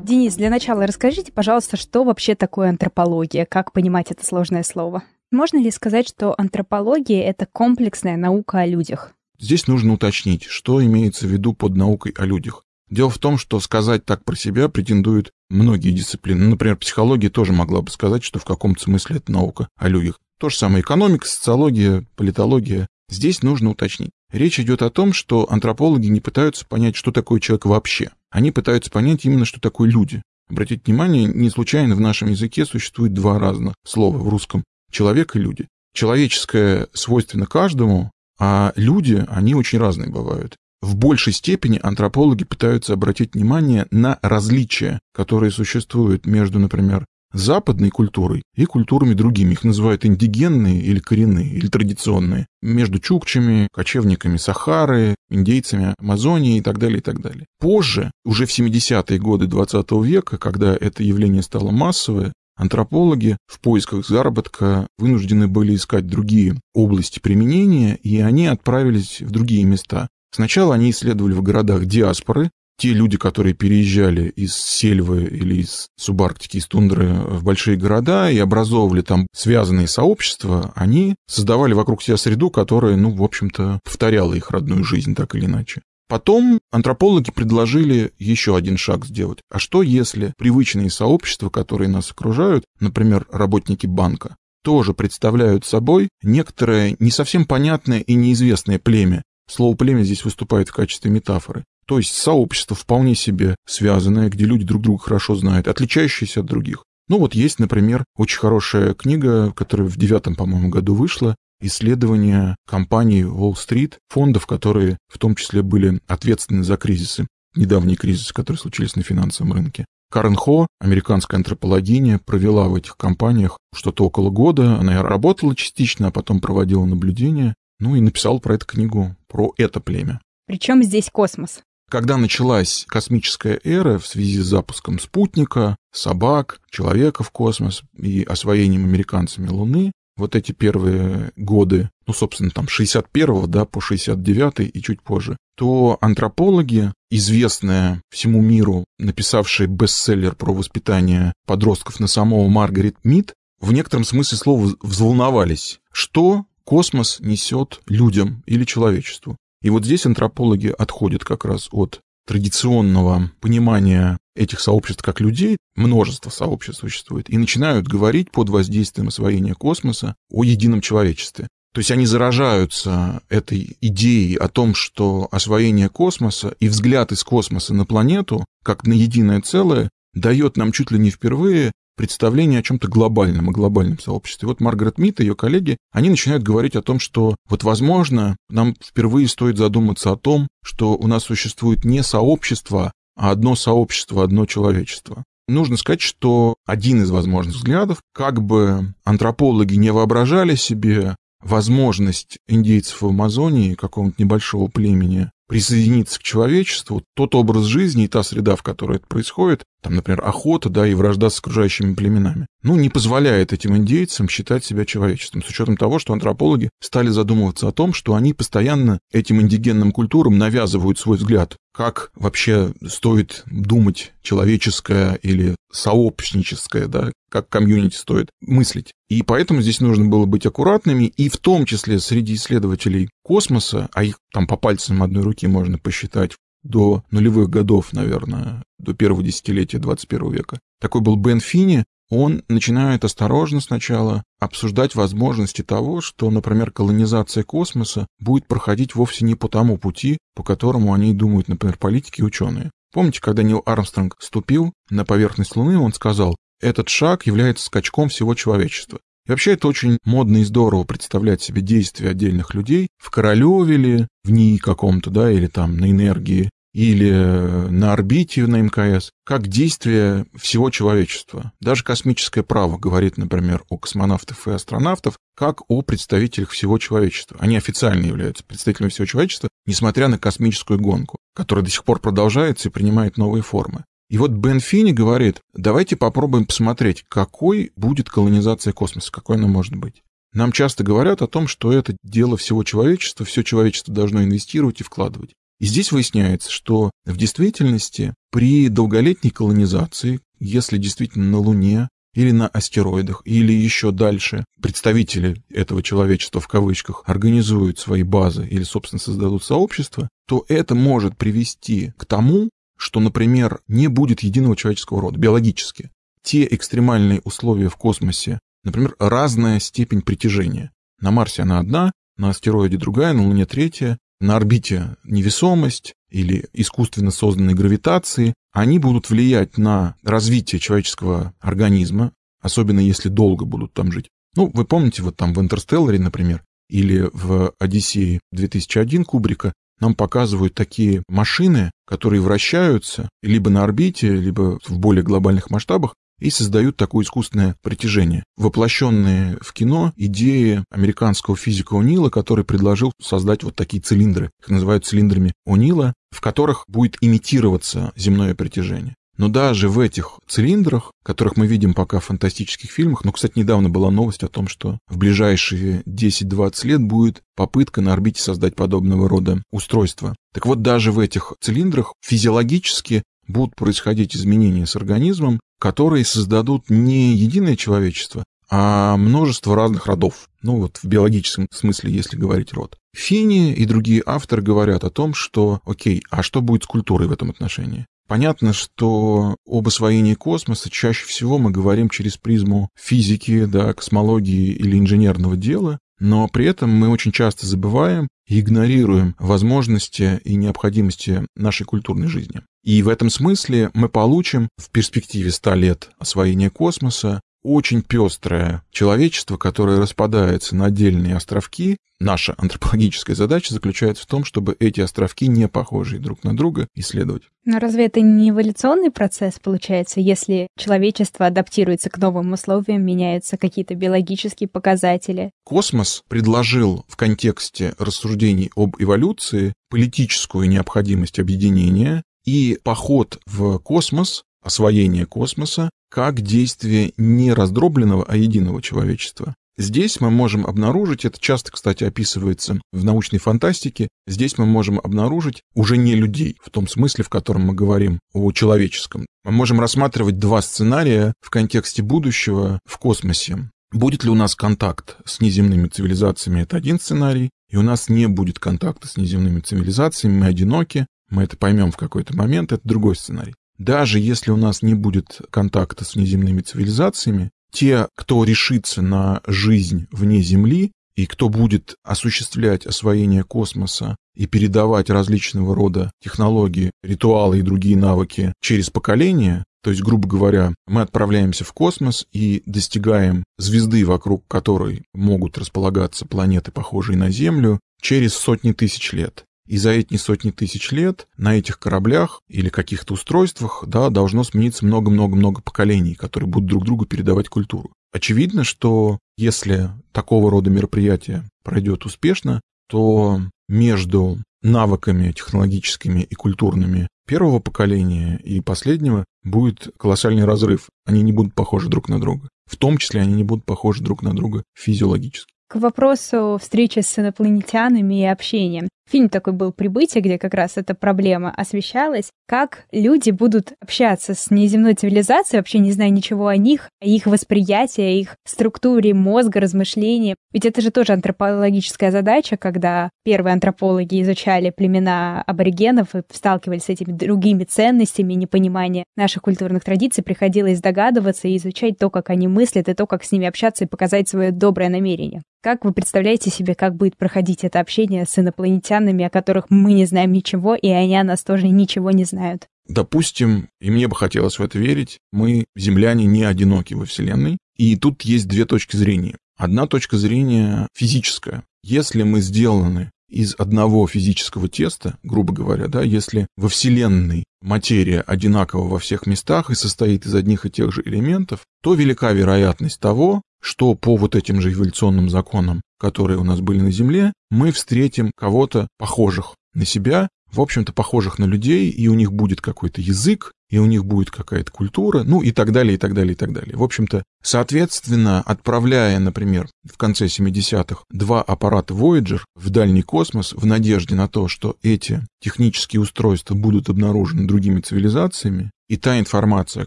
Денис, 0.03 0.35
для 0.35 0.51
начала 0.51 0.85
расскажите, 0.85 1.31
пожалуйста, 1.31 1.77
что 1.77 2.03
вообще 2.03 2.35
такое 2.35 2.71
антропология, 2.71 3.47
как 3.47 3.73
понимать 3.73 4.11
это 4.11 4.27
сложное 4.27 4.65
слово? 4.65 5.05
Можно 5.31 5.59
ли 5.63 5.71
сказать, 5.71 6.09
что 6.09 6.35
антропология— 6.37 7.23
это 7.25 7.47
комплексная 7.47 8.17
наука 8.17 8.59
о 8.59 8.67
людях? 8.67 9.13
Здесь 9.39 9.69
нужно 9.69 9.93
уточнить, 9.93 10.43
что 10.43 10.85
имеется 10.85 11.29
в 11.29 11.31
виду 11.31 11.53
под 11.53 11.77
наукой 11.77 12.13
о 12.17 12.25
людях. 12.25 12.65
Дело 12.91 13.11
в 13.11 13.19
том, 13.19 13.39
что 13.39 13.61
сказать 13.61 14.05
так 14.05 14.25
про 14.25 14.35
себя 14.35 14.69
претендуют 14.69 15.31
многие 15.51 15.93
дисциплины. 15.93 16.49
Например, 16.49 16.77
психология 16.77 17.31
тоже 17.31 17.53
могла 17.53 17.81
бы 17.81 17.91
сказать, 17.91 18.25
что 18.25 18.41
в 18.41 18.45
каком-то 18.45 18.83
смысле 18.83 19.19
это 19.19 19.31
наука 19.31 19.69
о 19.77 19.89
людях. 19.89 20.19
То 20.41 20.49
же 20.49 20.59
самое 20.59 20.83
экономика, 20.83 21.29
социология, 21.29 22.05
политология. 22.17 22.89
Здесь 23.09 23.43
нужно 23.43 23.71
уточнить. 23.71 24.11
Речь 24.33 24.59
идет 24.59 24.83
о 24.83 24.91
том, 24.91 25.13
что 25.13 25.47
антропологи 25.49 26.09
не 26.09 26.21
пытаются 26.21 26.67
понять, 26.67 26.97
что 26.97 27.13
такое 27.13 27.39
человек 27.39 27.67
вообще. 27.67 28.11
Они 28.33 28.51
пытаются 28.51 28.91
понять 28.91 29.25
именно, 29.25 29.45
что 29.45 29.61
такое 29.61 29.89
люди. 29.89 30.23
Обратите 30.51 30.83
внимание, 30.87 31.27
не 31.27 31.51
случайно 31.51 31.95
в 31.95 32.01
нашем 32.01 32.31
языке 32.31 32.65
существует 32.65 33.13
два 33.13 33.39
разных 33.39 33.75
слова 33.87 34.17
в 34.19 34.29
русском– 34.29 34.65
человек 34.91 35.37
и 35.37 35.39
люди. 35.39 35.69
Человеческое 35.95 36.89
свойственно 36.95 37.47
каждому, 37.47 38.11
а 38.41 38.73
люди, 38.75 39.25
они 39.29 39.55
очень 39.55 39.79
разные 39.79 40.11
бывают. 40.11 40.57
В 40.81 40.97
большей 40.97 41.33
степени 41.33 41.79
антропологи 41.81 42.45
пытаются 42.45 42.95
обратить 42.95 43.35
внимание 43.35 43.87
на 43.91 44.19
различия, 44.23 44.99
которые 45.15 45.53
существуют 45.53 46.27
между, 46.27 46.59
например, 46.59 47.05
западной 47.33 47.91
культурой 47.91 48.43
и 48.55 48.65
культурами 48.65 49.15
другими. 49.15 49.53
Их 49.53 49.65
называют 49.65 50.05
индигенные 50.05 50.81
или 50.81 50.99
коренные, 50.99 51.49
или 51.49 51.69
традиционные. 51.69 52.47
Между 52.63 52.99
чукчами, 52.99 53.69
кочевниками 53.73 54.37
Сахары, 54.37 55.15
индейцами 55.31 55.95
Амазонии 55.99 56.59
и 56.59 56.61
так 56.61 56.79
далее, 56.79 56.99
и 56.99 57.03
так 57.03 57.21
далее. 57.21 57.47
Позже, 57.59 58.11
уже 58.25 58.47
в 58.47 58.51
70-е 58.51 59.19
годы 59.19 59.47
20 59.47 59.93
века, 60.05 60.39
когда 60.39 60.77
это 60.77 61.03
явление 61.03 61.43
стало 61.43 61.71
массовое, 61.71 62.33
Антропологи 62.55 63.39
в 63.47 63.61
поисках 63.61 64.07
заработка 64.07 64.87
вынуждены 64.99 65.49
были 65.49 65.75
искать 65.75 66.07
другие 66.07 66.61
области 66.75 67.19
применения, 67.19 67.97
и 67.97 68.21
они 68.21 68.47
отправились 68.47 69.23
в 69.23 69.31
другие 69.31 69.65
места. 69.65 70.09
Сначала 70.35 70.75
они 70.75 70.91
исследовали 70.91 71.33
в 71.33 71.43
городах 71.43 71.87
диаспоры, 71.87 72.51
те 72.79 72.93
люди, 72.93 73.17
которые 73.17 73.55
переезжали 73.55 74.29
из 74.29 74.57
Сельвы 74.57 75.25
или 75.25 75.63
из 75.63 75.89
Субарктики, 75.97 76.57
из 76.57 76.67
тундры 76.67 77.09
в 77.13 77.45
большие 77.45 77.77
города 77.77 78.31
и 78.31 78.39
образовывали 78.39 79.03
там 79.03 79.27
связанные 79.35 79.87
сообщества, 79.87 80.73
они 80.75 81.15
создавали 81.29 81.75
вокруг 81.75 82.03
себя 82.03 82.17
среду, 82.17 82.51
которая, 82.51 82.97
ну, 82.97 83.15
в 83.15 83.23
общем-то, 83.23 83.81
повторяла 83.85 84.35
их 84.35 84.51
родную 84.51 84.85
жизнь 84.85 85.15
так 85.15 85.35
или 85.35 85.47
иначе. 85.47 85.83
Потом 86.09 86.61
антропологи 86.71 87.31
предложили 87.31 88.13
еще 88.19 88.55
один 88.55 88.77
шаг 88.77 89.07
сделать. 89.07 89.39
А 89.51 89.59
что 89.59 89.83
если 89.83 90.35
привычные 90.37 90.91
сообщества, 90.91 91.49
которые 91.49 91.89
нас 91.89 92.11
окружают, 92.11 92.65
например, 92.81 93.27
работники 93.31 93.87
банка, 93.87 94.37
тоже 94.63 94.93
представляют 94.93 95.65
собой 95.65 96.09
некоторое 96.23 96.97
не 96.99 97.11
совсем 97.11 97.45
понятное 97.45 98.01
и 98.01 98.15
неизвестное 98.15 98.79
племя. 98.79 99.23
Слово 99.49 99.75
«племя» 99.75 100.03
здесь 100.03 100.25
выступает 100.25 100.69
в 100.69 100.73
качестве 100.73 101.11
метафоры. 101.11 101.65
То 101.87 101.99
есть 101.99 102.15
сообщество 102.15 102.77
вполне 102.77 103.15
себе 103.15 103.57
связанное, 103.67 104.29
где 104.29 104.45
люди 104.45 104.65
друг 104.65 104.83
друга 104.83 105.03
хорошо 105.03 105.35
знают, 105.35 105.69
отличающиеся 105.69 106.41
от 106.41 106.47
других. 106.47 106.85
Ну 107.09 107.19
вот 107.19 107.35
есть, 107.35 107.59
например, 107.59 108.05
очень 108.17 108.39
хорошая 108.39 108.95
книга, 108.95 109.53
которая 109.53 109.89
в 109.89 109.97
девятом, 109.97 110.35
по-моему, 110.35 110.69
году 110.69 110.95
вышла, 110.95 111.35
исследование 111.61 112.57
компаний 112.67 113.25
Уолл-стрит, 113.25 113.99
фондов, 114.09 114.47
которые 114.47 114.99
в 115.09 115.19
том 115.19 115.35
числе 115.35 115.63
были 115.63 116.01
ответственны 116.07 116.65
за 116.65 116.77
кризисы, 116.77 117.27
недавние 117.55 117.97
кризисы, 117.97 118.33
которые 118.33 118.59
случились 118.59 118.97
на 118.97 119.03
финансовом 119.03 119.53
рынке. 119.53 119.85
Карен 120.11 120.37
Хо, 120.37 120.67
американская 120.79 121.39
антропологиня, 121.39 122.19
провела 122.19 122.69
в 122.69 122.75
этих 122.75 122.97
компаниях 122.97 123.57
что-то 123.75 124.05
около 124.05 124.29
года. 124.29 124.77
Она 124.79 125.03
работала 125.03 125.57
частично, 125.57 126.09
а 126.09 126.11
потом 126.11 126.41
проводила 126.41 126.85
наблюдения. 126.85 127.55
Ну 127.81 127.97
и 127.97 128.01
написала 128.01 128.39
про 128.39 128.55
эту 128.55 128.67
книгу, 128.67 129.17
про 129.27 129.53
это 129.57 129.81
племя. 129.81 130.21
Причем 130.47 130.83
здесь 130.83 131.09
космос? 131.11 131.63
Когда 131.93 132.17
началась 132.17 132.87
космическая 132.89 133.61
эра 133.65 133.99
в 133.99 134.07
связи 134.07 134.41
с 134.41 134.47
запуском 134.47 134.99
спутника, 134.99 135.77
собак, 135.93 136.59
человека 136.71 137.23
в 137.23 137.31
космос 137.31 137.83
и 137.95 138.23
освоением 138.23 138.87
американцами 138.87 139.49
Луны, 139.49 139.93
вот 140.17 140.35
эти 140.35 140.53
первые 140.53 141.33
годы, 141.37 141.91
ну, 142.07 142.15
собственно, 142.15 142.49
там, 142.49 142.67
61 142.67 143.51
да, 143.51 143.67
по 143.67 143.83
69 143.83 144.71
и 144.75 144.83
чуть 144.83 145.03
позже, 145.03 145.37
то 145.55 145.99
антропологи, 146.01 146.95
известные 147.11 148.01
всему 148.11 148.41
миру, 148.41 148.87
написавшие 148.99 149.67
бестселлер 149.67 150.35
про 150.35 150.55
воспитание 150.55 151.35
подростков 151.47 152.01
на 152.01 152.07
самого 152.07 152.49
Маргарет 152.49 152.97
Мид, 153.05 153.35
в 153.61 153.71
некотором 153.75 154.07
смысле 154.07 154.39
слова 154.39 154.75
взволновались, 154.81 155.79
что 155.93 156.47
космос 156.65 157.19
несет 157.21 157.83
людям 157.87 158.43
или 158.47 158.65
человечеству. 158.65 159.37
И 159.63 159.71
вот 159.71 159.85
здесь 159.85 160.07
антропологи 160.07 160.75
отходят 160.77 161.25
как 161.25 161.45
раз 161.45 161.69
от 161.73 162.01
традиционного 162.27 163.31
понимания 163.41 164.19
этих 164.35 164.61
сообществ 164.61 165.03
как 165.03 165.21
людей, 165.21 165.57
множество 165.77 166.31
сообществ 166.31 166.81
существует, 166.81 167.31
и 167.31 167.37
начинают 167.37 167.87
говорить 167.87 168.31
под 168.31 168.49
воздействием 168.49 169.09
освоения 169.09 169.55
космоса 169.55 170.15
о 170.31 170.45
едином 170.45 170.81
человечестве. 170.81 171.49
То 171.75 171.79
есть 171.79 171.91
они 171.91 172.05
заражаются 172.05 173.23
этой 173.31 173.77
идеей 173.81 174.37
о 174.37 174.49
том, 174.49 174.75
что 174.75 175.29
освоение 175.31 175.89
космоса 175.89 176.55
и 176.61 176.69
взгляд 176.69 177.13
из 177.13 177.25
космоса 177.25 177.73
на 177.73 177.87
планету, 177.87 178.45
как 178.63 178.87
на 178.87 178.93
единое 178.93 179.41
целое, 179.41 179.89
дает 180.15 180.59
нам 180.59 180.73
чуть 180.73 180.91
ли 180.91 180.99
не 180.99 181.11
впервые 181.11 181.73
представление 181.97 182.61
о 182.61 182.63
чем-то 182.63 182.89
глобальном, 182.89 183.49
о 183.49 183.53
глобальном 183.53 183.99
сообществе. 183.99 184.49
Вот 184.49 184.61
Маргарет 184.61 184.99
Мит 184.99 185.21
и 185.21 185.25
ее 185.25 185.35
коллеги, 185.35 185.77
они 185.93 186.11
начинают 186.11 186.43
говорить 186.43 186.77
о 186.77 186.83
том, 186.83 186.99
что 186.99 187.37
вот, 187.49 187.65
возможно, 187.65 188.37
нам 188.49 188.75
впервые 188.83 189.29
стоит 189.29 189.59
задуматься 189.59 190.13
о 190.13 190.17
том, 190.17 190.49
что 190.65 190.95
у 190.95 191.07
нас 191.07 191.25
существует 191.25 191.85
не 191.85 192.03
сообщество, 192.03 192.93
а 193.17 193.31
одно 193.31 193.55
сообщество, 193.55 194.25
одно 194.25 194.47
человечество. 194.47 195.25
Нужно 195.49 195.77
сказать, 195.77 196.01
что 196.01 196.55
один 196.67 197.03
из 197.03 197.11
возможных 197.11 197.57
взглядов, 197.57 198.01
как 198.15 198.43
бы 198.43 198.95
антропологи 199.05 199.75
не 199.75 199.93
воображали 199.93 200.55
себе 200.55 201.17
возможность 201.43 202.39
индейцев 202.47 203.03
в 203.03 203.09
Амазонии, 203.09 203.75
какого-нибудь 203.75 204.19
небольшого 204.19 204.69
племени, 204.69 205.31
присоединиться 205.49 206.19
к 206.19 206.23
человечеству, 206.23 207.03
тот 207.15 207.35
образ 207.35 207.65
жизни 207.65 208.05
и 208.05 208.09
та 208.09 208.23
среда, 208.23 208.57
в 208.57 208.63
которой 208.63 208.97
это 208.99 209.07
происходит, 209.07 209.65
там, 209.83 209.95
например, 209.95 210.23
охота, 210.25 210.71
да, 210.71 210.87
и 210.87 210.95
вражда 210.95 211.29
с 211.29 211.39
окружающими 211.39 211.95
племенами, 211.95 212.47
ну, 212.63 212.77
не 212.77 212.89
позволяет 212.89 213.53
этим 213.53 213.77
индейцам 213.77 214.29
считать 214.29 214.65
себя 214.65 214.85
человечеством, 214.85 215.43
с 215.43 215.49
учетом 215.49 215.77
того, 215.77 215.99
что 215.99 216.13
антропологи 216.13 216.71
стали 216.81 217.09
задумываться 217.09 217.69
о 217.69 217.73
том, 217.73 217.93
что 217.93 218.15
они 218.15 218.33
постоянно 218.33 219.01
этим 219.13 219.41
индигенным 219.41 219.93
культурам 219.93 220.39
навязывают 220.39 220.99
свой 220.99 221.17
взгляд, 221.17 221.57
как 221.75 222.11
вообще 222.15 222.73
стоит 222.87 223.43
думать 223.47 224.13
человеческое 224.23 225.15
или 225.17 225.57
сообщническое, 225.73 226.87
да, 226.87 227.11
как 227.31 227.49
комьюнити 227.49 227.97
стоит 227.97 228.31
мыслить. 228.41 228.93
И 229.09 229.23
поэтому 229.23 229.63
здесь 229.63 229.81
нужно 229.81 230.05
было 230.05 230.27
быть 230.27 230.47
аккуратными, 230.47 231.05
и 231.05 231.29
в 231.29 231.39
том 231.39 231.67
числе 231.67 231.99
среди 231.99 232.35
исследователей 232.35 233.11
космоса, 233.25 233.89
а 233.93 234.05
их 234.05 234.19
там 234.33 234.47
по 234.47 234.57
пальцам 234.57 235.03
одной 235.03 235.23
руки 235.23 235.47
можно 235.47 235.79
посчитать, 235.79 236.33
до 236.63 237.05
нулевых 237.11 237.51
годов, 237.51 237.93
наверное, 237.93 238.63
до 238.79 238.95
первого 238.95 239.23
десятилетия 239.23 239.79
21 239.79 240.31
века. 240.33 240.59
Такой 240.81 241.01
был 241.01 241.17
Бен 241.17 241.41
Фини, 241.41 241.85
он 242.11 242.43
начинает 242.49 243.05
осторожно 243.05 243.61
сначала 243.61 244.23
обсуждать 244.39 244.95
возможности 244.95 245.63
того, 245.63 246.03
что, 246.03 246.31
например, 246.31 246.71
колонизация 246.71 247.43
космоса 247.43 248.07
будет 248.21 248.47
проходить 248.47 248.95
вовсе 248.95 249.25
не 249.25 249.35
по 249.35 249.49
тому 249.49 249.79
пути, 249.79 250.19
по 250.35 250.43
которому 250.43 250.93
они 250.93 251.15
думают, 251.15 251.49
например, 251.49 251.79
политики 251.79 252.21
и 252.21 252.25
ученые. 252.25 252.71
Помните, 252.93 253.23
когда 253.23 253.43
Нил 253.43 253.63
Армстронг 253.65 254.17
ступил 254.19 254.75
на 254.91 255.07
поверхность 255.07 255.57
Луны, 255.57 255.79
он 255.79 255.95
сказал, 255.95 256.37
этот 256.61 256.91
шаг 256.91 257.27
является 257.27 257.65
скачком 257.65 258.11
всего 258.11 258.35
человечества. 258.35 259.01
И 259.27 259.31
вообще 259.31 259.53
это 259.53 259.69
очень 259.69 259.99
модно 260.05 260.39
и 260.39 260.45
здорово 260.45 260.85
представлять 260.85 261.43
себе 261.43 261.63
действия 261.63 262.11
отдельных 262.11 262.55
людей 262.55 262.89
в 262.99 263.11
Королеве 263.11 263.77
ли, 263.77 264.07
в 264.25 264.31
НИИ 264.31 264.57
каком-то, 264.59 265.11
да, 265.11 265.31
или 265.31 265.47
там 265.47 265.77
на 265.77 265.91
энергии, 265.91 266.51
или 266.75 267.11
на 267.11 267.93
орбите 267.93 268.47
на 268.47 268.63
МКС, 268.63 269.11
как 269.25 269.47
действие 269.47 270.27
всего 270.35 270.71
человечества. 270.71 271.53
Даже 271.61 271.85
космическое 271.85 272.43
право 272.43 272.79
говорит, 272.79 273.19
например, 273.19 273.63
о 273.69 273.77
космонавтах 273.77 274.47
и 274.47 274.53
астронавтов, 274.53 275.19
как 275.37 275.61
о 275.69 275.83
представителях 275.83 276.51
всего 276.51 276.79
человечества. 276.79 277.37
Они 277.41 277.57
официально 277.57 278.07
являются 278.07 278.45
представителями 278.45 278.91
всего 278.91 279.07
человечества, 279.07 279.51
несмотря 279.67 280.09
на 280.09 280.19
космическую 280.19 280.81
гонку, 280.81 281.19
которая 281.35 281.65
до 281.65 281.71
сих 281.71 281.85
пор 281.85 282.01
продолжается 282.01 282.69
и 282.69 282.73
принимает 282.73 283.19
новые 283.19 283.43
формы. 283.43 283.85
И 284.13 284.19
вот 284.19 284.31
Бен 284.31 284.61
Фини 284.61 284.93
говорит, 284.93 285.41
давайте 285.55 285.97
попробуем 285.97 286.45
посмотреть, 286.45 287.03
какой 287.09 287.73
будет 287.77 288.11
колонизация 288.11 288.75
космоса, 288.75 289.11
какой 289.11 289.37
она 289.37 289.49
может 289.49 289.75
быть. 289.75 290.03
Нам 290.35 290.53
часто 290.53 290.85
говорят 290.85 291.23
о 291.23 291.27
том, 291.27 291.49
что 291.49 291.73
это 291.73 291.97
дело 292.03 292.37
всего 292.37 292.63
человечества, 292.63 293.25
все 293.25 293.43
человечество 293.43 293.95
должно 293.95 294.23
инвестировать 294.23 294.83
и 294.83 294.85
вкладывать. 294.85 295.33
И 295.61 295.65
здесь 295.65 295.93
выясняется, 295.93 296.51
что 296.51 296.91
в 297.07 297.17
действительности 297.17 298.13
при 298.31 298.69
долголетней 298.69 299.31
колонизации, 299.31 300.21
если 300.39 300.77
действительно 300.77 301.31
на 301.31 301.39
Луне 301.39 301.89
или 302.15 302.33
на 302.33 302.49
астероидах, 302.49 303.23
или 303.25 303.55
еще 303.55 303.93
дальше 303.93 304.45
представители 304.61 305.43
этого 305.49 305.83
человечества 305.83 306.43
в 306.43 306.49
кавычках 306.49 307.05
организуют 307.07 307.79
свои 307.79 308.03
базы 308.03 308.47
или, 308.47 308.65
собственно, 308.65 309.01
создадут 309.01 309.43
сообщество, 309.43 310.11
то 310.29 310.45
это 310.49 310.75
может 310.75 311.17
привести 311.17 311.95
к 311.97 312.05
тому, 312.05 312.51
что, 312.77 313.01
например, 313.01 313.61
не 313.69 313.89
будет 313.89 314.21
единого 314.21 314.57
человеческого 314.57 315.01
рода 315.01 315.19
биологически. 315.19 315.91
Те 316.23 316.47
экстремальные 316.51 317.21
условия 317.25 317.69
в 317.69 317.77
космосе, 317.77 318.39
например, 318.65 318.95
разная 318.99 319.59
степень 319.61 320.03
притяжения. 320.03 320.71
На 321.01 321.11
Марсе 321.11 321.43
она 321.43 321.59
одна, 321.59 321.93
на 322.17 322.31
астероиде 322.31 322.77
другая, 322.77 323.13
на 323.13 323.27
Луне 323.27 323.47
третья, 323.47 323.99
на 324.21 324.37
орбите 324.37 324.97
невесомость 325.05 325.95
или 326.11 326.47
искусственно 326.53 327.11
созданной 327.11 327.55
гравитации, 327.55 328.35
они 328.53 328.79
будут 328.79 329.11
влиять 329.11 329.59
на 329.59 329.97
развитие 330.05 330.61
человеческого 330.61 331.35
организма, 331.41 332.13
особенно 332.41 332.81
если 332.81 333.09
долго 333.09 333.45
будут 333.45 333.73
там 333.73 333.91
жить. 333.91 334.09
Ну, 334.37 334.51
вы 334.55 334.65
помните, 334.65 335.03
вот 335.03 335.17
там 335.17 335.35
в 335.35 335.41
«Интерстелларе», 335.41 335.99
например, 335.99 336.43
или 336.69 337.11
в 337.13 337.55
«Одиссее 337.59 338.21
2001» 338.35 339.05
Кубрика, 339.05 339.53
нам 339.83 339.95
показывают 339.95 340.55
такие 340.55 341.03
машины, 341.09 341.73
которые 341.87 342.23
вращаются 342.23 343.09
либо 343.21 343.51
на 343.51 343.65
орбите, 343.65 344.09
либо 344.09 344.59
в 344.65 344.79
более 344.79 345.03
глобальных 345.03 345.51
масштабах, 345.51 345.95
и 346.21 346.31
создают 346.31 346.77
такое 346.77 347.05
искусственное 347.05 347.57
притяжение. 347.63 348.23
Воплощенные 348.37 349.39
в 349.41 349.53
кино 349.53 349.93
идеи 349.97 350.65
американского 350.71 351.37
физика 351.37 351.75
О'Нила, 351.75 352.11
который 352.11 352.45
предложил 352.45 352.93
создать 353.03 353.43
вот 353.43 353.57
такие 353.57 353.83
цилиндры. 353.83 354.31
Их 354.41 354.49
называют 354.49 354.87
цилиндрами 354.87 355.33
О'Нила, 355.49 355.95
в 356.13 356.21
которых 356.21 356.65
будет 356.69 356.97
имитироваться 357.01 357.93
земное 357.97 358.37
притяжение. 358.37 358.95
Но 359.19 359.29
даже 359.29 359.69
в 359.69 359.79
этих 359.79 360.19
цилиндрах, 360.27 360.91
которых 361.05 361.37
мы 361.37 361.47
видим 361.47 361.75
пока 361.75 362.01
в 362.01 362.05
фантастических 362.07 362.71
фильмах, 362.71 363.05
ну, 363.05 363.13
кстати, 363.13 363.39
недавно 363.39 363.69
была 363.69 363.91
новость 363.91 364.23
о 364.23 364.29
том, 364.29 364.49
что 364.49 364.79
в 364.89 364.97
ближайшие 364.97 365.83
10-20 365.83 366.67
лет 366.67 366.83
будет 366.83 367.23
попытка 367.37 367.81
на 367.81 367.93
орбите 367.93 368.23
создать 368.23 368.57
подобного 368.57 369.09
рода 369.09 369.43
устройство. 369.51 370.15
Так 370.33 370.47
вот, 370.47 370.63
даже 370.63 370.93
в 370.93 370.99
этих 370.99 371.35
цилиндрах 371.41 371.93
физиологически 372.01 373.03
будут 373.29 373.55
происходить 373.55 374.17
изменения 374.17 374.67
с 374.67 374.77
организмом, 374.77 375.41
которые 375.61 376.05
создадут 376.05 376.71
не 376.71 377.15
единое 377.15 377.57
человечество, 377.57 378.25
а 378.51 378.97
множество 378.97 379.55
разных 379.55 379.87
родов. 379.87 380.29
Ну 380.43 380.57
вот 380.57 380.79
в 380.83 380.85
биологическом 380.85 381.47
смысле, 381.53 381.93
если 381.93 382.17
говорить 382.17 382.53
род. 382.53 382.77
Фини 382.95 383.55
и 383.55 383.65
другие 383.65 384.03
авторы 384.05 384.43
говорят 384.43 384.85
о 384.85 384.91
том, 384.91 385.15
что, 385.15 385.61
окей, 385.65 386.03
а 386.11 386.23
что 386.23 386.41
будет 386.41 386.65
с 386.65 386.67
культурой 386.67 387.09
в 387.09 387.13
этом 387.13 387.31
отношении? 387.31 387.87
Понятно, 388.09 388.53
что 388.53 389.37
об 389.47 389.69
освоении 389.69 390.15
космоса 390.15 390.71
чаще 390.71 391.07
всего 391.07 391.39
мы 391.39 391.51
говорим 391.51 391.89
через 391.89 392.17
призму 392.17 392.69
физики, 392.79 393.45
да, 393.45 393.73
космологии 393.73 394.53
или 394.53 394.79
инженерного 394.79 395.37
дела, 395.37 395.79
но 395.99 396.27
при 396.27 396.47
этом 396.47 396.71
мы 396.71 396.89
очень 396.89 397.13
часто 397.13 397.47
забываем 397.47 398.09
и 398.27 398.41
игнорируем 398.41 399.15
возможности 399.19 400.21
и 400.25 400.35
необходимости 400.35 401.27
нашей 401.37 401.65
культурной 401.65 402.09
жизни. 402.09 402.43
И 402.65 402.83
в 402.83 402.89
этом 402.89 403.09
смысле 403.09 403.71
мы 403.75 403.89
получим 403.89 404.49
в 404.57 404.71
перспективе 404.71 405.31
100 405.31 405.55
лет 405.55 405.91
освоения 405.99 406.51
космоса 406.51 407.21
очень 407.43 407.83
пестрое 407.83 408.63
человечество, 408.71 409.37
которое 409.37 409.79
распадается 409.79 410.57
на 410.57 410.67
отдельные 410.67 411.17
островки. 411.17 411.77
Наша 412.01 412.35
антропологическая 412.37 413.15
задача 413.15 413.55
заключается 413.55 414.03
в 414.03 414.07
том, 414.07 414.25
чтобы 414.25 414.57
эти 414.59 414.81
островки, 414.81 415.29
не 415.29 415.47
похожие 415.47 416.01
друг 416.01 416.25
на 416.25 416.37
друга, 416.37 416.67
исследовать. 416.75 417.23
Но 417.45 417.59
разве 417.59 417.87
это 417.87 418.01
не 418.01 418.31
эволюционный 418.31 418.91
процесс 418.91 419.39
получается, 419.41 420.01
если 420.01 420.49
человечество 420.59 421.27
адаптируется 421.27 421.91
к 421.91 421.99
новым 421.99 422.33
условиям, 422.33 422.85
меняются 422.85 423.37
какие-то 423.37 423.75
биологические 423.75 424.49
показатели? 424.49 425.31
Космос 425.45 426.03
предложил 426.09 426.85
в 426.89 426.97
контексте 426.97 427.75
рассуждений 427.79 428.51
об 428.57 428.77
эволюции 428.81 429.53
политическую 429.71 430.49
необходимость 430.49 431.21
объединения 431.21 432.03
и 432.25 432.59
поход 432.63 433.21
в 433.27 433.59
космос 433.59 434.25
освоение 434.43 435.07
космоса 435.07 435.71
как 435.91 436.21
действие 436.21 436.93
не 436.97 437.33
раздробленного, 437.33 438.05
а 438.09 438.17
единого 438.17 438.63
человечества. 438.63 439.35
Здесь 439.59 440.01
мы 440.01 440.11
можем 440.11 440.47
обнаружить, 440.47 441.05
это 441.05 441.21
часто, 441.21 441.53
кстати, 441.53 441.85
описывается 441.85 442.59
в 442.73 442.85
научной 442.85 443.19
фантастике, 443.19 443.89
здесь 444.07 444.39
мы 444.39 444.47
можем 444.47 444.81
обнаружить 444.83 445.43
уже 445.55 445.77
не 445.77 445.95
людей, 445.95 446.39
в 446.43 446.49
том 446.49 446.67
смысле, 446.67 447.05
в 447.05 447.11
котором 447.11 447.43
мы 447.43 447.55
говорим 447.55 447.99
о 448.15 448.33
человеческом. 448.33 449.05
Мы 449.25 449.33
можем 449.33 449.61
рассматривать 449.61 450.19
два 450.19 450.41
сценария 450.41 451.13
в 451.21 451.29
контексте 451.29 451.83
будущего 451.83 452.61
в 452.65 452.79
космосе. 452.79 453.51
Будет 453.73 454.05
ли 454.05 454.11
у 454.11 454.15
нас 454.15 454.35
контакт 454.35 454.97
с 455.05 455.21
неземными 455.21 455.69
цивилизациями, 455.69 456.41
это 456.41 456.57
один 456.57 456.81
сценарий, 456.81 457.29
и 457.51 457.57
у 457.57 457.63
нас 457.63 457.91
не 457.91 458.09
будет 458.09 458.39
контакта 458.39 458.89
с 458.89 458.97
неземными 458.97 459.41
цивилизациями, 459.41 460.21
мы 460.21 460.27
одиноки, 460.27 460.87
мы 461.11 461.25
это 461.25 461.37
поймем 461.37 461.73
в 461.73 461.77
какой-то 461.77 462.17
момент, 462.17 462.53
это 462.53 462.67
другой 462.67 462.97
сценарий. 462.97 463.35
Даже 463.63 464.01
если 464.01 464.33
у 464.33 464.37
нас 464.37 464.63
не 464.63 464.75
будет 464.75 465.21
контакта 465.31 465.85
с 465.85 465.95
внеземными 465.95 466.41
цивилизациями, 466.41 467.31
те, 467.53 467.87
кто 467.95 468.25
решится 468.25 468.83
на 468.83 469.21
жизнь 469.25 469.87
вне 469.93 470.21
Земли 470.21 470.73
и 470.97 471.07
кто 471.07 471.29
будет 471.29 471.77
осуществлять 471.85 472.67
освоение 472.67 473.23
космоса 473.23 473.95
и 474.17 474.27
передавать 474.27 474.91
различного 474.91 475.55
рода 475.55 475.93
технологии, 476.03 476.73
ритуалы 476.83 477.39
и 477.39 477.43
другие 477.43 477.77
навыки 477.77 478.35
через 478.41 478.69
поколения, 478.69 479.45
то 479.63 479.71
есть, 479.71 479.83
грубо 479.83 480.09
говоря, 480.09 480.55
мы 480.67 480.81
отправляемся 480.81 481.45
в 481.45 481.53
космос 481.53 482.09
и 482.11 482.43
достигаем 482.47 483.23
звезды, 483.39 483.87
вокруг 483.87 484.27
которой 484.27 484.83
могут 484.93 485.39
располагаться 485.39 486.05
планеты, 486.05 486.51
похожие 486.51 486.99
на 486.99 487.11
Землю, 487.11 487.61
через 487.81 488.15
сотни 488.15 488.51
тысяч 488.51 488.93
лет. 488.93 489.25
И 489.53 489.59
за 489.59 489.73
эти 489.73 489.97
сотни 489.97 490.31
тысяч 490.31 490.73
лет 490.73 491.07
на 491.19 491.37
этих 491.37 491.59
кораблях 491.59 492.23
или 492.27 492.49
каких-то 492.49 492.95
устройствах 492.95 493.65
да, 493.67 493.91
должно 493.91 494.25
смениться 494.25 494.65
много-много-много 494.65 495.43
поколений, 495.43 495.95
которые 495.95 496.27
будут 496.27 496.49
друг 496.49 496.65
другу 496.65 496.87
передавать 496.87 497.29
культуру. 497.29 497.71
Очевидно, 497.93 498.45
что 498.45 498.99
если 499.19 499.69
такого 499.93 500.31
рода 500.31 500.49
мероприятие 500.49 501.29
пройдет 501.45 501.85
успешно, 501.85 502.41
то 502.67 503.21
между 503.47 504.17
навыками 504.41 505.13
технологическими 505.13 506.01
и 506.01 506.15
культурными 506.15 506.89
первого 507.07 507.39
поколения 507.39 508.19
и 508.25 508.41
последнего 508.41 509.05
будет 509.23 509.69
колоссальный 509.77 510.25
разрыв. 510.25 510.71
Они 510.87 511.03
не 511.03 511.13
будут 511.13 511.35
похожи 511.35 511.69
друг 511.69 511.91
на 511.91 512.01
друга. 512.01 512.31
В 512.51 512.57
том 512.57 512.79
числе 512.79 513.03
они 513.03 513.13
не 513.13 513.25
будут 513.25 513.45
похожи 513.45 513.83
друг 513.83 514.03
на 514.03 514.15
друга 514.15 514.45
физиологически. 514.55 515.31
К 515.53 515.57
вопросу 515.57 516.39
встречи 516.41 516.79
с 516.79 516.99
инопланетянами 516.99 518.01
и 518.01 518.07
общения. 518.07 518.67
Фильм 518.93 519.09
такой 519.09 519.33
был 519.33 519.53
«Прибытие», 519.53 520.03
где 520.03 520.19
как 520.19 520.35
раз 520.35 520.53
эта 520.57 520.75
проблема 520.75 521.33
освещалась, 521.35 522.11
как 522.29 522.67
люди 522.73 523.11
будут 523.11 523.55
общаться 523.59 524.13
с 524.15 524.31
неземной 524.31 524.75
цивилизацией, 524.75 525.39
вообще 525.39 525.61
не 525.61 525.73
зная 525.73 525.89
ничего 525.89 526.27
о 526.27 526.37
них, 526.37 526.69
о 526.83 526.87
их 526.87 527.07
восприятии, 527.07 527.83
о 527.83 528.01
их 528.01 528.17
структуре 528.27 528.93
мозга, 528.93 529.41
размышления. 529.41 530.15
Ведь 530.33 530.45
это 530.45 530.61
же 530.61 530.71
тоже 530.71 530.93
антропологическая 530.93 531.91
задача, 531.91 532.37
когда 532.37 532.91
первые 533.03 533.33
антропологи 533.33 534.03
изучали 534.03 534.51
племена 534.51 535.23
аборигенов 535.27 535.95
и 535.95 536.03
сталкивались 536.13 536.65
с 536.65 536.69
этими 536.69 536.93
другими 536.93 537.45
ценностями, 537.45 538.13
непонимания 538.13 538.85
наших 538.97 539.23
культурных 539.23 539.65
традиций, 539.65 540.05
приходилось 540.05 540.61
догадываться 540.61 541.29
и 541.29 541.39
изучать 541.39 541.79
то, 541.79 541.89
как 541.89 542.11
они 542.11 542.29
мыслят, 542.29 542.69
и 542.69 542.75
то, 542.75 542.87
как 542.87 543.05
с 543.05 543.13
ними 543.13 543.27
общаться 543.27 543.65
и 543.65 543.69
показать 543.69 544.09
свое 544.09 544.33
доброе 544.33 544.69
намерение. 544.69 545.23
Как 545.43 545.65
вы 545.65 545.73
представляете 545.73 546.31
себе, 546.31 546.55
как 546.55 546.77
будет 546.77 546.97
проходить 546.97 547.43
это 547.43 547.59
общение 547.59 548.07
с 548.07 548.17
инопланетянами, 548.17 549.05
о 549.05 549.11
которых 549.11 549.47
мы 549.51 549.73
не 549.73 549.87
знаем 549.87 550.13
ничего, 550.13 550.55
и 550.55 550.69
они 550.69 550.97
о 550.97 551.03
нас 551.03 551.25
тоже 551.25 551.49
ничего 551.49 551.91
не 551.91 552.05
знают? 552.05 552.47
Допустим, 552.69 553.49
и 553.61 553.73
мне 553.73 553.89
бы 553.89 553.97
хотелось 553.97 554.39
в 554.39 554.43
это 554.45 554.61
верить, 554.61 555.01
мы, 555.11 555.47
земляне, 555.57 556.07
не 556.07 556.23
одиноки 556.23 556.75
во 556.75 556.85
Вселенной. 556.85 557.39
И 557.57 557.75
тут 557.75 558.03
есть 558.03 558.29
две 558.29 558.45
точки 558.45 558.77
зрения. 558.77 559.17
Одна 559.37 559.67
точка 559.67 559.97
зрения 559.99 560.69
физическая. 560.75 561.43
Если 561.65 562.05
мы 562.05 562.21
сделаны 562.21 562.93
из 563.09 563.35
одного 563.37 563.89
физического 563.89 564.49
теста, 564.49 564.97
грубо 565.03 565.35
говоря, 565.35 565.67
да, 565.67 565.83
если 565.83 566.29
во 566.37 566.49
Вселенной 566.49 567.25
материя 567.41 568.03
одинакова 568.03 568.69
во 568.69 568.79
всех 568.79 569.07
местах 569.07 569.51
и 569.51 569.57
состоит 569.57 570.07
из 570.07 570.15
одних 570.15 570.47
и 570.47 570.51
тех 570.51 570.73
же 570.73 570.83
элементов, 570.85 571.41
то 571.65 571.75
велика 571.75 572.13
вероятность 572.13 572.79
того, 572.79 573.23
что 573.43 573.75
по 573.75 573.97
вот 573.97 574.15
этим 574.15 574.41
же 574.41 574.53
эволюционным 574.53 575.11
законам, 575.11 575.61
которые 575.79 576.19
у 576.19 576.25
нас 576.25 576.41
были 576.41 576.61
на 576.61 576.71
Земле, 576.71 577.13
мы 577.31 577.51
встретим 577.51 578.13
кого-то 578.17 578.69
похожих 578.79 579.35
на 579.55 579.67
себя, 579.67 580.09
в 580.33 580.41
общем-то, 580.41 580.73
похожих 580.73 581.19
на 581.19 581.25
людей, 581.25 581.69
и 581.69 581.89
у 581.89 581.95
них 581.95 582.13
будет 582.13 582.41
какой-то 582.41 582.81
язык, 582.81 583.33
и 583.51 583.59
у 583.59 583.67
них 583.67 583.85
будет 583.85 584.11
какая-то 584.11 584.51
культура, 584.51 585.03
ну 585.05 585.21
и 585.21 585.31
так 585.31 585.53
далее, 585.53 585.75
и 585.75 585.77
так 585.77 585.93
далее, 585.93 586.13
и 586.13 586.17
так 586.17 586.33
далее. 586.33 586.57
В 586.57 586.63
общем-то, 586.63 587.03
соответственно, 587.23 588.23
отправляя, 588.23 588.99
например, 588.99 589.49
в 589.71 589.77
конце 589.77 590.07
70-х 590.07 590.85
два 590.91 591.21
аппарата 591.21 591.75
Voyager 591.75 592.21
в 592.35 592.49
дальний 592.49 592.81
космос 592.81 593.35
в 593.35 593.45
надежде 593.45 593.95
на 593.95 594.09
то, 594.09 594.27
что 594.27 594.57
эти 594.63 595.03
технические 595.21 595.83
устройства 595.83 596.35
будут 596.35 596.71
обнаружены 596.71 597.27
другими 597.27 597.61
цивилизациями, 597.61 598.51
и 598.69 598.79
та 598.79 598.99
информация, 598.99 599.67